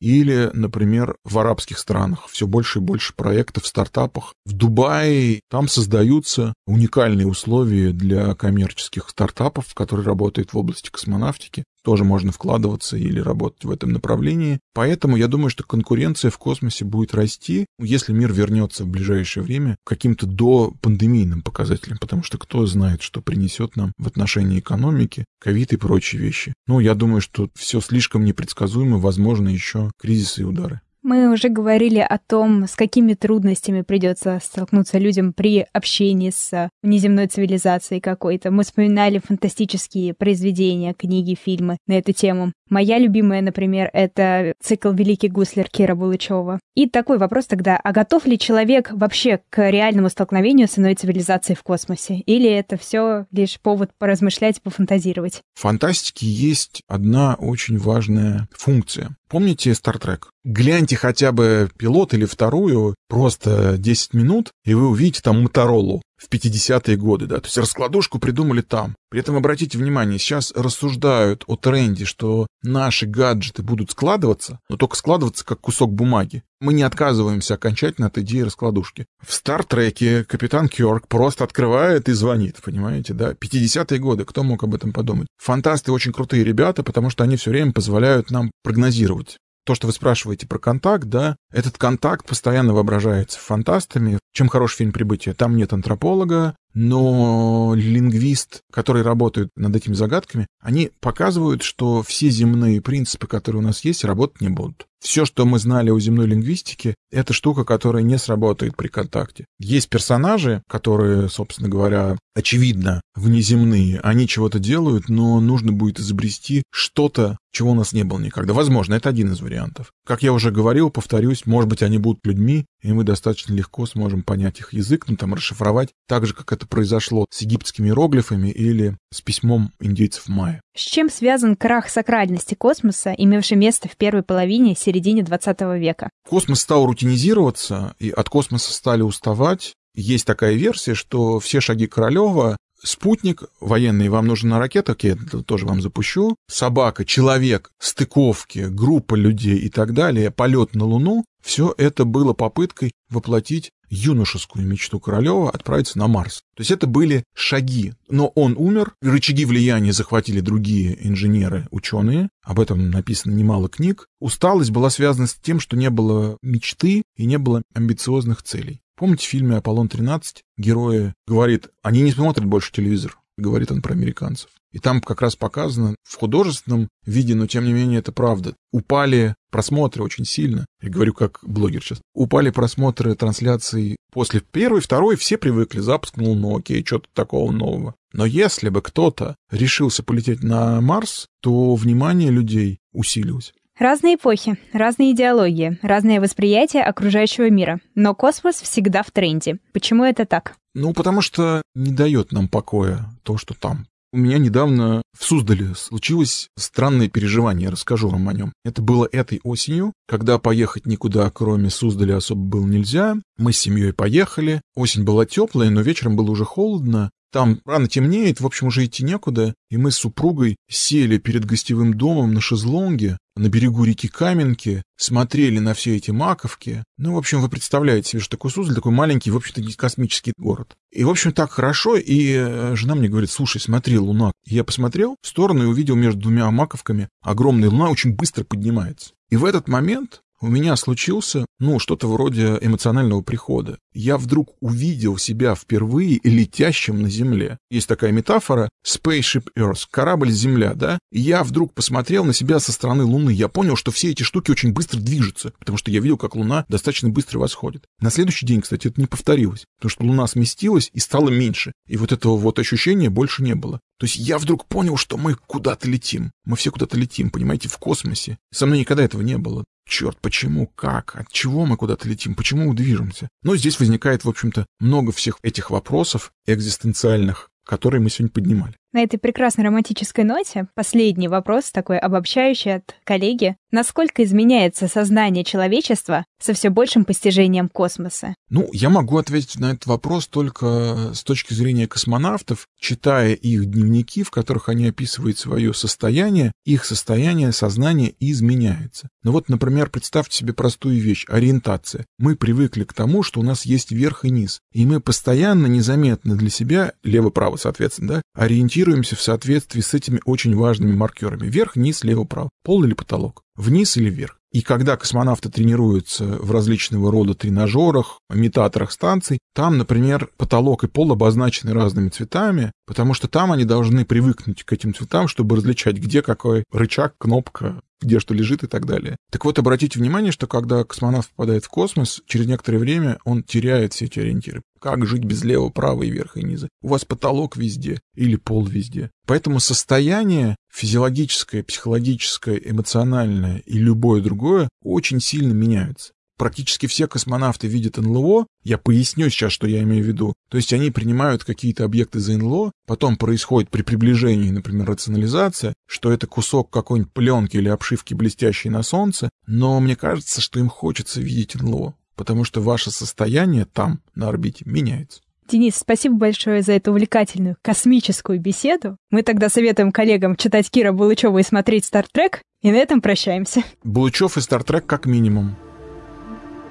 или, 0.00 0.50
например, 0.52 1.16
в 1.24 1.38
арабских 1.38 1.78
странах. 1.78 2.26
Все 2.28 2.46
больше 2.46 2.78
и 2.78 2.82
больше 2.82 3.14
проектов, 3.14 3.66
стартапах. 3.66 4.34
В 4.44 4.52
Дубае 4.52 5.40
там 5.50 5.68
создаются 5.68 6.54
уникальные 6.66 7.26
условия 7.26 7.90
для 7.90 8.34
коммерческих 8.34 9.08
стартапов, 9.08 9.74
которые 9.74 10.06
работают 10.06 10.52
в 10.52 10.58
области 10.58 10.90
космонавтики 10.90 11.64
тоже 11.88 12.04
можно 12.04 12.32
вкладываться 12.32 12.98
или 12.98 13.18
работать 13.18 13.64
в 13.64 13.70
этом 13.70 13.92
направлении. 13.92 14.60
Поэтому 14.74 15.16
я 15.16 15.26
думаю, 15.26 15.48
что 15.48 15.64
конкуренция 15.64 16.30
в 16.30 16.36
космосе 16.36 16.84
будет 16.84 17.14
расти, 17.14 17.64
если 17.78 18.12
мир 18.12 18.30
вернется 18.30 18.84
в 18.84 18.88
ближайшее 18.88 19.42
время 19.42 19.77
каким-то 19.84 20.26
до 20.26 20.72
пандемийным 20.80 21.42
показателям, 21.42 21.98
потому 21.98 22.22
что 22.22 22.38
кто 22.38 22.66
знает, 22.66 23.02
что 23.02 23.20
принесет 23.20 23.76
нам 23.76 23.92
в 23.98 24.06
отношении 24.06 24.58
экономики, 24.58 25.24
ковид 25.40 25.72
и 25.72 25.76
прочие 25.76 26.20
вещи. 26.20 26.54
Ну, 26.66 26.80
я 26.80 26.94
думаю, 26.94 27.20
что 27.20 27.48
все 27.54 27.80
слишком 27.80 28.24
непредсказуемо, 28.24 28.98
возможно, 28.98 29.48
еще 29.48 29.90
кризисы 30.00 30.42
и 30.42 30.44
удары. 30.44 30.80
Мы 31.02 31.32
уже 31.32 31.48
говорили 31.48 31.98
о 32.00 32.18
том, 32.18 32.66
с 32.66 32.74
какими 32.74 33.14
трудностями 33.14 33.82
придется 33.82 34.40
столкнуться 34.42 34.98
людям 34.98 35.32
при 35.32 35.66
общении 35.72 36.30
с 36.30 36.68
внеземной 36.82 37.28
цивилизацией 37.28 38.00
какой-то. 38.00 38.50
Мы 38.50 38.64
вспоминали 38.64 39.20
фантастические 39.24 40.14
произведения, 40.14 40.94
книги, 40.94 41.36
фильмы 41.40 41.78
на 41.86 41.94
эту 41.94 42.12
тему. 42.12 42.52
Моя 42.68 42.98
любимая, 42.98 43.40
например, 43.40 43.88
это 43.92 44.52
цикл 44.60 44.90
«Великий 44.90 45.28
гуслер» 45.28 45.68
Кира 45.70 45.94
Булычева. 45.94 46.60
И 46.74 46.88
такой 46.88 47.18
вопрос 47.18 47.46
тогда, 47.46 47.80
а 47.82 47.92
готов 47.92 48.26
ли 48.26 48.38
человек 48.38 48.90
вообще 48.92 49.40
к 49.50 49.70
реальному 49.70 50.10
столкновению 50.10 50.68
с 50.68 50.78
иной 50.78 50.94
цивилизацией 50.94 51.56
в 51.56 51.62
космосе? 51.62 52.16
Или 52.26 52.50
это 52.50 52.76
все 52.76 53.26
лишь 53.30 53.58
повод 53.60 53.90
поразмышлять, 53.98 54.60
пофантазировать? 54.60 55.42
В 55.54 55.60
фантастике 55.60 56.26
есть 56.26 56.82
одна 56.86 57.36
очень 57.36 57.78
важная 57.78 58.48
функция. 58.52 59.16
Помните 59.28 59.72
Star 59.72 60.00
Trek? 60.00 60.22
Гляньте 60.44 60.96
хотя 60.96 61.32
бы 61.32 61.70
пилот 61.76 62.14
или 62.14 62.24
вторую, 62.24 62.94
просто 63.08 63.76
10 63.76 64.14
минут, 64.14 64.52
и 64.64 64.74
вы 64.74 64.88
увидите 64.88 65.20
там 65.22 65.42
Моторолу 65.42 66.02
в 66.18 66.28
50-е 66.28 66.96
годы, 66.96 67.26
да, 67.26 67.36
то 67.38 67.46
есть 67.46 67.56
раскладушку 67.56 68.18
придумали 68.18 68.60
там. 68.60 68.96
При 69.10 69.20
этом 69.20 69.36
обратите 69.36 69.78
внимание, 69.78 70.18
сейчас 70.18 70.52
рассуждают 70.54 71.44
о 71.46 71.56
тренде, 71.56 72.04
что 72.04 72.46
наши 72.62 73.06
гаджеты 73.06 73.62
будут 73.62 73.92
складываться, 73.92 74.60
но 74.68 74.76
только 74.76 74.96
складываться 74.96 75.44
как 75.44 75.60
кусок 75.60 75.92
бумаги. 75.92 76.42
Мы 76.60 76.72
не 76.74 76.82
отказываемся 76.82 77.54
окончательно 77.54 78.08
от 78.08 78.18
идеи 78.18 78.40
раскладушки. 78.40 79.06
В 79.24 79.32
Стартреке 79.32 80.24
капитан 80.24 80.68
Кёрк 80.68 81.06
просто 81.06 81.44
открывает 81.44 82.08
и 82.08 82.12
звонит, 82.12 82.60
понимаете, 82.62 83.14
да? 83.14 83.32
50-е 83.32 83.98
годы, 83.98 84.24
кто 84.24 84.42
мог 84.42 84.64
об 84.64 84.74
этом 84.74 84.92
подумать? 84.92 85.28
Фантасты 85.40 85.92
очень 85.92 86.12
крутые 86.12 86.42
ребята, 86.42 86.82
потому 86.82 87.10
что 87.10 87.22
они 87.22 87.36
все 87.36 87.50
время 87.50 87.72
позволяют 87.72 88.30
нам 88.30 88.50
прогнозировать 88.64 89.38
то, 89.68 89.74
что 89.74 89.86
вы 89.86 89.92
спрашиваете 89.92 90.46
про 90.46 90.58
контакт, 90.58 91.04
да, 91.04 91.36
этот 91.52 91.76
контакт 91.76 92.26
постоянно 92.26 92.72
воображается 92.72 93.38
фантастами. 93.38 94.18
Чем 94.32 94.48
хороший 94.48 94.78
фильм 94.78 94.92
«Прибытие»? 94.92 95.34
Там 95.34 95.56
нет 95.56 95.72
антрополога, 95.72 96.54
но 96.74 97.72
лингвист, 97.74 98.60
который 98.72 99.02
работает 99.02 99.48
над 99.56 99.74
этими 99.74 99.94
загадками, 99.94 100.46
они 100.60 100.90
показывают, 101.00 101.62
что 101.62 102.02
все 102.02 102.30
земные 102.30 102.80
принципы, 102.80 103.26
которые 103.26 103.62
у 103.62 103.64
нас 103.64 103.84
есть, 103.84 104.04
работать 104.04 104.40
не 104.40 104.48
будут. 104.48 104.86
Все, 105.00 105.24
что 105.24 105.44
мы 105.44 105.58
знали 105.58 105.90
о 105.90 105.98
земной 105.98 106.26
лингвистике, 106.26 106.94
это 107.10 107.32
штука, 107.32 107.64
которая 107.64 108.02
не 108.02 108.18
сработает 108.18 108.76
при 108.76 108.88
контакте. 108.88 109.44
Есть 109.58 109.88
персонажи, 109.88 110.62
которые, 110.68 111.28
собственно 111.28 111.68
говоря, 111.68 112.16
очевидно, 112.34 113.00
внеземные. 113.14 114.00
Они 114.00 114.26
чего-то 114.26 114.58
делают, 114.58 115.08
но 115.08 115.40
нужно 115.40 115.72
будет 115.72 116.00
изобрести 116.00 116.64
что-то, 116.70 117.38
чего 117.52 117.70
у 117.70 117.74
нас 117.74 117.92
не 117.92 118.02
было 118.02 118.18
никогда. 118.18 118.52
Возможно, 118.54 118.94
это 118.94 119.08
один 119.08 119.32
из 119.32 119.40
вариантов. 119.40 119.92
Как 120.04 120.22
я 120.22 120.32
уже 120.32 120.50
говорил, 120.50 120.90
повторюсь, 120.90 121.46
может 121.46 121.70
быть, 121.70 121.82
они 121.82 121.98
будут 121.98 122.24
людьми, 122.24 122.66
и 122.82 122.92
мы 122.92 123.04
достаточно 123.04 123.54
легко 123.54 123.86
сможем 123.86 124.17
понять 124.22 124.60
их 124.60 124.72
язык, 124.72 125.06
ну, 125.08 125.16
там, 125.16 125.34
расшифровать, 125.34 125.90
так 126.06 126.26
же, 126.26 126.34
как 126.34 126.52
это 126.52 126.66
произошло 126.66 127.26
с 127.30 127.42
египетскими 127.42 127.88
иероглифами 127.88 128.48
или 128.48 128.96
с 129.12 129.20
письмом 129.20 129.72
индейцев 129.80 130.28
майя. 130.28 130.60
С 130.76 130.82
чем 130.82 131.10
связан 131.10 131.56
крах 131.56 131.88
сакральности 131.88 132.54
космоса, 132.54 133.12
имевший 133.16 133.56
место 133.56 133.88
в 133.88 133.96
первой 133.96 134.22
половине 134.22 134.74
середине 134.74 135.22
20 135.22 135.60
века? 135.78 136.10
Космос 136.28 136.60
стал 136.60 136.86
рутинизироваться, 136.86 137.94
и 137.98 138.10
от 138.10 138.28
космоса 138.28 138.72
стали 138.72 139.02
уставать. 139.02 139.74
Есть 139.94 140.26
такая 140.26 140.54
версия, 140.54 140.94
что 140.94 141.40
все 141.40 141.60
шаги 141.60 141.86
Королева 141.86 142.56
Спутник 142.82 143.44
военный, 143.60 144.08
вам 144.08 144.26
нужна 144.26 144.58
ракета, 144.58 144.96
я 145.02 145.12
это 145.12 145.42
тоже 145.42 145.66
вам 145.66 145.82
запущу. 145.82 146.36
Собака, 146.48 147.04
человек, 147.04 147.70
стыковки, 147.78 148.66
группа 148.70 149.14
людей 149.14 149.58
и 149.58 149.68
так 149.68 149.94
далее, 149.94 150.30
полет 150.30 150.74
на 150.74 150.84
Луну. 150.84 151.24
Все 151.42 151.74
это 151.76 152.04
было 152.04 152.34
попыткой 152.34 152.92
воплотить 153.10 153.72
юношескую 153.90 154.66
мечту 154.66 155.00
Королева 155.00 155.50
отправиться 155.50 155.98
на 155.98 156.08
Марс. 156.08 156.42
То 156.54 156.60
есть 156.60 156.70
это 156.70 156.86
были 156.86 157.24
шаги. 157.34 157.94
Но 158.08 158.28
он 158.28 158.54
умер, 158.56 158.92
рычаги 159.00 159.44
влияния 159.44 159.92
захватили 159.92 160.40
другие 160.40 161.06
инженеры, 161.08 161.66
ученые. 161.70 162.28
Об 162.42 162.60
этом 162.60 162.90
написано 162.90 163.32
немало 163.32 163.68
книг. 163.68 164.06
Усталость 164.20 164.70
была 164.70 164.90
связана 164.90 165.26
с 165.26 165.34
тем, 165.34 165.60
что 165.60 165.76
не 165.76 165.90
было 165.90 166.38
мечты 166.42 167.02
и 167.16 167.24
не 167.24 167.38
было 167.38 167.62
амбициозных 167.74 168.42
целей. 168.42 168.80
Помните 168.98 169.24
в 169.24 169.28
фильме 169.28 169.56
«Аполлон-13» 169.56 170.22
герои 170.56 171.14
говорит, 171.24 171.68
они 171.82 172.02
не 172.02 172.10
смотрят 172.10 172.44
больше 172.44 172.72
телевизор. 172.72 173.16
говорит 173.36 173.70
он 173.70 173.80
про 173.80 173.92
американцев. 173.92 174.50
И 174.72 174.80
там 174.80 175.00
как 175.00 175.22
раз 175.22 175.36
показано 175.36 175.94
в 176.02 176.16
художественном 176.16 176.88
виде, 177.06 177.36
но 177.36 177.46
тем 177.46 177.64
не 177.64 177.72
менее 177.72 178.00
это 178.00 178.10
правда. 178.10 178.54
Упали 178.72 179.36
просмотры 179.52 180.02
очень 180.02 180.24
сильно. 180.24 180.66
Я 180.82 180.90
говорю 180.90 181.14
как 181.14 181.38
блогер 181.42 181.80
сейчас. 181.82 182.00
Упали 182.12 182.50
просмотры 182.50 183.14
трансляций 183.14 183.96
после 184.12 184.40
первой, 184.40 184.80
второй, 184.80 185.14
все 185.14 185.38
привыкли, 185.38 185.78
запускнул, 185.78 186.34
ну 186.34 186.58
окей, 186.58 186.84
что-то 186.84 187.08
такого 187.14 187.52
нового. 187.52 187.94
Но 188.12 188.26
если 188.26 188.68
бы 188.68 188.82
кто-то 188.82 189.36
решился 189.50 190.02
полететь 190.02 190.42
на 190.42 190.80
Марс, 190.80 191.26
то 191.40 191.76
внимание 191.76 192.30
людей 192.30 192.80
усилилось. 192.92 193.52
Разные 193.78 194.16
эпохи, 194.16 194.58
разные 194.72 195.12
идеологии, 195.12 195.78
разное 195.82 196.20
восприятие 196.20 196.82
окружающего 196.82 197.48
мира. 197.48 197.78
Но 197.94 198.12
космос 198.12 198.56
всегда 198.56 199.04
в 199.04 199.12
тренде. 199.12 199.58
Почему 199.72 200.02
это 200.02 200.26
так? 200.26 200.56
Ну, 200.74 200.92
потому 200.92 201.20
что 201.20 201.62
не 201.76 201.92
дает 201.92 202.32
нам 202.32 202.48
покоя 202.48 203.06
то, 203.22 203.36
что 203.36 203.54
там. 203.54 203.86
У 204.12 204.16
меня 204.16 204.38
недавно 204.38 205.02
в 205.16 205.22
Суздале 205.22 205.74
случилось 205.76 206.48
странное 206.58 207.08
переживание, 207.08 207.68
расскажу 207.68 208.08
вам 208.08 208.28
о 208.28 208.32
нем. 208.32 208.52
Это 208.64 208.82
было 208.82 209.08
этой 209.12 209.38
осенью, 209.44 209.92
когда 210.08 210.38
поехать 210.38 210.86
никуда, 210.86 211.30
кроме 211.30 211.70
Суздаля, 211.70 212.16
особо 212.16 212.40
было 212.40 212.66
нельзя. 212.66 213.16
Мы 213.36 213.52
с 213.52 213.58
семьей 213.58 213.92
поехали. 213.92 214.62
Осень 214.74 215.04
была 215.04 215.26
теплая, 215.26 215.70
но 215.70 215.82
вечером 215.82 216.16
было 216.16 216.30
уже 216.30 216.44
холодно. 216.44 217.10
Там 217.30 217.60
рано 217.64 217.88
темнеет, 217.88 218.40
в 218.40 218.46
общем, 218.46 218.68
уже 218.68 218.86
идти 218.86 219.04
некуда, 219.04 219.54
и 219.70 219.76
мы 219.76 219.90
с 219.90 219.96
супругой 219.96 220.56
сели 220.70 221.18
перед 221.18 221.44
гостевым 221.44 221.94
домом 221.94 222.32
на 222.32 222.40
шезлонге 222.40 223.18
на 223.38 223.48
берегу 223.48 223.84
реки 223.84 224.08
Каменки, 224.08 224.82
смотрели 224.96 225.58
на 225.58 225.72
все 225.74 225.96
эти 225.96 226.10
маковки. 226.10 226.82
Ну, 226.96 227.14
в 227.14 227.18
общем, 227.18 227.40
вы 227.40 227.48
представляете 227.48 228.10
себе, 228.10 228.20
что 228.20 228.30
такой 228.30 228.50
Суздаль, 228.50 228.74
такой 228.74 228.92
маленький, 228.92 229.30
в 229.30 229.36
общем-то, 229.36 229.62
космический 229.76 230.32
город. 230.36 230.76
И, 230.90 231.04
в 231.04 231.10
общем, 231.10 231.32
так 231.32 231.50
хорошо, 231.52 231.96
и 231.96 232.32
э, 232.32 232.74
жена 232.74 232.94
мне 232.94 233.08
говорит, 233.08 233.30
слушай, 233.30 233.60
смотри, 233.60 233.98
луна. 233.98 234.32
Я 234.44 234.64
посмотрел 234.64 235.16
в 235.22 235.26
сторону 235.26 235.64
и 235.64 235.66
увидел 235.66 235.94
между 235.94 236.22
двумя 236.22 236.50
маковками 236.50 237.08
огромная 237.22 237.70
луна 237.70 237.90
очень 237.90 238.14
быстро 238.14 238.44
поднимается. 238.44 239.12
И 239.30 239.36
в 239.36 239.44
этот 239.44 239.68
момент 239.68 240.22
у 240.40 240.46
меня 240.46 240.76
случился, 240.76 241.46
ну, 241.58 241.78
что-то 241.78 242.08
вроде 242.08 242.58
эмоционального 242.60 243.22
прихода. 243.22 243.78
Я 243.92 244.16
вдруг 244.16 244.56
увидел 244.60 245.18
себя 245.18 245.54
впервые 245.54 246.20
летящим 246.22 247.02
на 247.02 247.10
Земле. 247.10 247.58
Есть 247.70 247.88
такая 247.88 248.12
метафора 248.12 248.68
Spaceship 248.86 249.48
Earth, 249.56 249.86
корабль 249.90 250.30
Земля, 250.30 250.74
да? 250.74 250.98
И 251.10 251.20
я 251.20 251.42
вдруг 251.42 251.74
посмотрел 251.74 252.24
на 252.24 252.32
себя 252.32 252.60
со 252.60 252.72
стороны 252.72 253.04
Луны. 253.04 253.30
Я 253.30 253.48
понял, 253.48 253.76
что 253.76 253.90
все 253.90 254.10
эти 254.10 254.22
штуки 254.22 254.50
очень 254.50 254.72
быстро 254.72 255.00
движутся, 255.00 255.52
потому 255.58 255.78
что 255.78 255.90
я 255.90 256.00
видел, 256.00 256.16
как 256.16 256.36
Луна 256.36 256.64
достаточно 256.68 257.08
быстро 257.08 257.38
восходит. 257.40 257.84
На 258.00 258.10
следующий 258.10 258.46
день, 258.46 258.60
кстати, 258.60 258.88
это 258.88 259.00
не 259.00 259.06
повторилось, 259.06 259.64
потому 259.78 259.90
что 259.90 260.04
Луна 260.04 260.26
сместилась 260.26 260.90
и 260.92 261.00
стала 261.00 261.28
меньше. 261.30 261.72
И 261.88 261.96
вот 261.96 262.12
этого 262.12 262.36
вот 262.36 262.58
ощущения 262.58 263.10
больше 263.10 263.42
не 263.42 263.54
было. 263.54 263.80
То 263.98 264.06
есть 264.06 264.16
я 264.16 264.38
вдруг 264.38 264.66
понял, 264.66 264.96
что 264.96 265.16
мы 265.16 265.34
куда-то 265.34 265.88
летим. 265.88 266.30
Мы 266.44 266.56
все 266.56 266.70
куда-то 266.70 266.96
летим, 266.96 267.30
понимаете, 267.30 267.68
в 267.68 267.78
космосе. 267.78 268.38
Со 268.52 268.66
мной 268.66 268.80
никогда 268.80 269.02
этого 269.02 269.22
не 269.22 269.38
было. 269.38 269.64
Черт, 269.88 270.18
почему, 270.20 270.66
как, 270.66 271.16
от 271.16 271.32
чего 271.32 271.64
мы 271.64 271.78
куда-то 271.78 272.06
летим, 272.06 272.34
почему 272.34 272.68
мы 272.68 272.74
движемся? 272.74 273.28
Но 273.42 273.56
здесь 273.56 273.80
возникает, 273.80 274.22
в 274.22 274.28
общем-то, 274.28 274.66
много 274.80 275.12
всех 275.12 275.38
этих 275.42 275.70
вопросов 275.70 276.30
экзистенциальных, 276.46 277.48
которые 277.64 278.02
мы 278.02 278.10
сегодня 278.10 278.32
поднимали. 278.32 278.74
На 278.98 279.04
этой 279.04 279.18
прекрасной 279.18 279.64
романтической 279.64 280.24
ноте 280.24 280.66
последний 280.74 281.28
вопрос, 281.28 281.70
такой 281.70 282.00
обобщающий 282.00 282.74
от 282.74 282.96
коллеги. 283.04 283.54
Насколько 283.70 284.24
изменяется 284.24 284.88
сознание 284.88 285.44
человечества 285.44 286.24
со 286.42 286.52
все 286.52 286.68
большим 286.68 287.04
постижением 287.04 287.68
космоса? 287.68 288.34
Ну, 288.50 288.68
я 288.72 288.88
могу 288.88 289.18
ответить 289.18 289.60
на 289.60 289.72
этот 289.72 289.86
вопрос 289.86 290.26
только 290.26 291.12
с 291.14 291.22
точки 291.22 291.52
зрения 291.54 291.86
космонавтов, 291.86 292.66
читая 292.80 293.34
их 293.34 293.66
дневники, 293.66 294.24
в 294.24 294.32
которых 294.32 294.68
они 294.68 294.88
описывают 294.88 295.38
свое 295.38 295.72
состояние, 295.74 296.50
их 296.64 296.84
состояние 296.84 297.52
сознания 297.52 298.14
изменяется. 298.18 299.08
Ну 299.22 299.30
вот, 299.30 299.48
например, 299.48 299.90
представьте 299.90 300.38
себе 300.38 300.54
простую 300.54 300.98
вещь– 301.00 301.26
ориентация. 301.28 302.06
Мы 302.18 302.34
привыкли 302.34 302.82
к 302.82 302.94
тому, 302.94 303.22
что 303.22 303.38
у 303.38 303.42
нас 303.44 303.64
есть 303.64 303.92
верх 303.92 304.24
и 304.24 304.30
низ, 304.30 304.60
и 304.72 304.86
мы 304.86 305.00
постоянно, 305.00 305.66
незаметно 305.66 306.34
для 306.34 306.50
себя, 306.50 306.94
лево-право, 307.04 307.56
соответственно, 307.56 308.08
да, 308.08 308.22
ориентируемся 308.34 308.87
ориентируемся 308.88 309.16
в 309.16 309.22
соответствии 309.22 309.80
с 309.80 309.94
этими 309.94 310.20
очень 310.24 310.56
важными 310.56 310.94
маркерами. 310.94 311.46
Вверх, 311.46 311.76
низ, 311.76 312.04
лево, 312.04 312.24
право. 312.24 312.50
Пол 312.64 312.84
или 312.84 312.94
потолок. 312.94 313.42
Вниз 313.56 313.96
или 313.96 314.10
вверх. 314.10 314.36
И 314.50 314.62
когда 314.62 314.96
космонавты 314.96 315.50
тренируются 315.50 316.24
в 316.24 316.50
различного 316.50 317.12
рода 317.12 317.34
тренажерах, 317.34 318.20
имитаторах 318.32 318.92
станций, 318.92 319.38
там, 319.54 319.76
например, 319.76 320.30
потолок 320.38 320.84
и 320.84 320.86
пол 320.86 321.12
обозначены 321.12 321.74
разными 321.74 322.08
цветами, 322.08 322.72
потому 322.86 323.12
что 323.12 323.28
там 323.28 323.52
они 323.52 323.64
должны 323.64 324.06
привыкнуть 324.06 324.64
к 324.64 324.72
этим 324.72 324.94
цветам, 324.94 325.28
чтобы 325.28 325.56
различать, 325.56 325.96
где 325.96 326.22
какой 326.22 326.64
рычаг, 326.72 327.14
кнопка, 327.18 327.82
где 328.00 328.20
что 328.20 328.34
лежит 328.34 328.62
и 328.64 328.66
так 328.66 328.86
далее. 328.86 329.16
Так 329.30 329.44
вот, 329.44 329.58
обратите 329.58 329.98
внимание, 329.98 330.32
что 330.32 330.46
когда 330.46 330.84
космонавт 330.84 331.30
попадает 331.30 331.64
в 331.64 331.68
космос, 331.68 332.22
через 332.26 332.46
некоторое 332.46 332.78
время 332.78 333.18
он 333.24 333.42
теряет 333.42 333.92
все 333.92 334.06
эти 334.06 334.20
ориентиры. 334.20 334.62
Как 334.80 335.06
жить 335.06 335.24
без 335.24 335.42
левого, 335.44 335.70
правого 335.70 336.04
и 336.04 336.10
верха 336.10 336.40
и 336.40 336.44
низа? 336.44 336.68
У 336.82 336.88
вас 336.88 337.04
потолок 337.04 337.56
везде 337.56 338.00
или 338.14 338.36
пол 338.36 338.64
везде. 338.64 339.10
Поэтому 339.26 339.60
состояние 339.60 340.56
физиологическое, 340.72 341.62
психологическое, 341.62 342.56
эмоциональное 342.56 343.58
и 343.66 343.78
любое 343.78 344.22
другое 344.22 344.68
очень 344.82 345.20
сильно 345.20 345.52
меняются. 345.52 346.12
Практически 346.38 346.86
все 346.86 347.06
космонавты 347.06 347.66
видят 347.66 347.98
НЛО, 347.98 348.46
я 348.64 348.78
поясню 348.78 349.28
сейчас, 349.28 349.52
что 349.52 349.66
я 349.66 349.82
имею 349.82 350.02
в 350.02 350.06
виду. 350.06 350.34
То 350.48 350.56
есть 350.56 350.72
они 350.72 350.90
принимают 350.90 351.44
какие-то 351.44 351.84
объекты 351.84 352.20
за 352.20 352.38
НЛО, 352.38 352.72
потом 352.86 353.16
происходит 353.16 353.68
при 353.68 353.82
приближении, 353.82 354.50
например, 354.50 354.86
рационализация, 354.86 355.74
что 355.86 356.10
это 356.10 356.26
кусок 356.26 356.70
какой-нибудь 356.70 357.12
пленки 357.12 357.58
или 357.58 357.68
обшивки, 357.68 358.14
блестящей 358.14 358.70
на 358.70 358.82
солнце, 358.82 359.28
но 359.46 359.78
мне 359.80 359.96
кажется, 359.96 360.40
что 360.40 360.58
им 360.58 360.70
хочется 360.70 361.20
видеть 361.20 361.54
НЛО 361.54 361.94
потому 362.18 362.44
что 362.44 362.60
ваше 362.60 362.90
состояние 362.90 363.64
там, 363.64 364.00
на 364.14 364.28
орбите, 364.28 364.64
меняется. 364.66 365.20
Денис, 365.48 365.76
спасибо 365.76 366.16
большое 366.16 366.60
за 366.60 366.72
эту 366.72 366.90
увлекательную 366.90 367.56
космическую 367.62 368.38
беседу. 368.38 368.98
Мы 369.10 369.22
тогда 369.22 369.48
советуем 369.48 369.92
коллегам 369.92 370.36
читать 370.36 370.68
Кира 370.70 370.92
Булычева 370.92 371.38
и 371.38 371.42
смотреть 371.42 371.86
«Стартрек», 371.86 372.42
и 372.60 372.70
на 372.70 372.76
этом 372.76 373.00
прощаемся. 373.00 373.62
Булычев 373.82 374.36
и 374.36 374.40
«Стартрек» 374.42 374.84
как 374.84 375.06
минимум. 375.06 375.56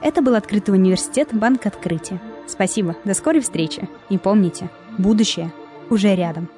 Это 0.02 0.22
был 0.22 0.36
Открытый 0.36 0.76
университет 0.76 1.30
Банк 1.32 1.66
Открытия. 1.66 2.22
Спасибо, 2.48 2.95
до 3.04 3.14
скорой 3.14 3.41
встречи. 3.41 3.89
И 4.10 4.18
помните, 4.18 4.70
будущее 4.98 5.52
уже 5.89 6.16
рядом. 6.16 6.50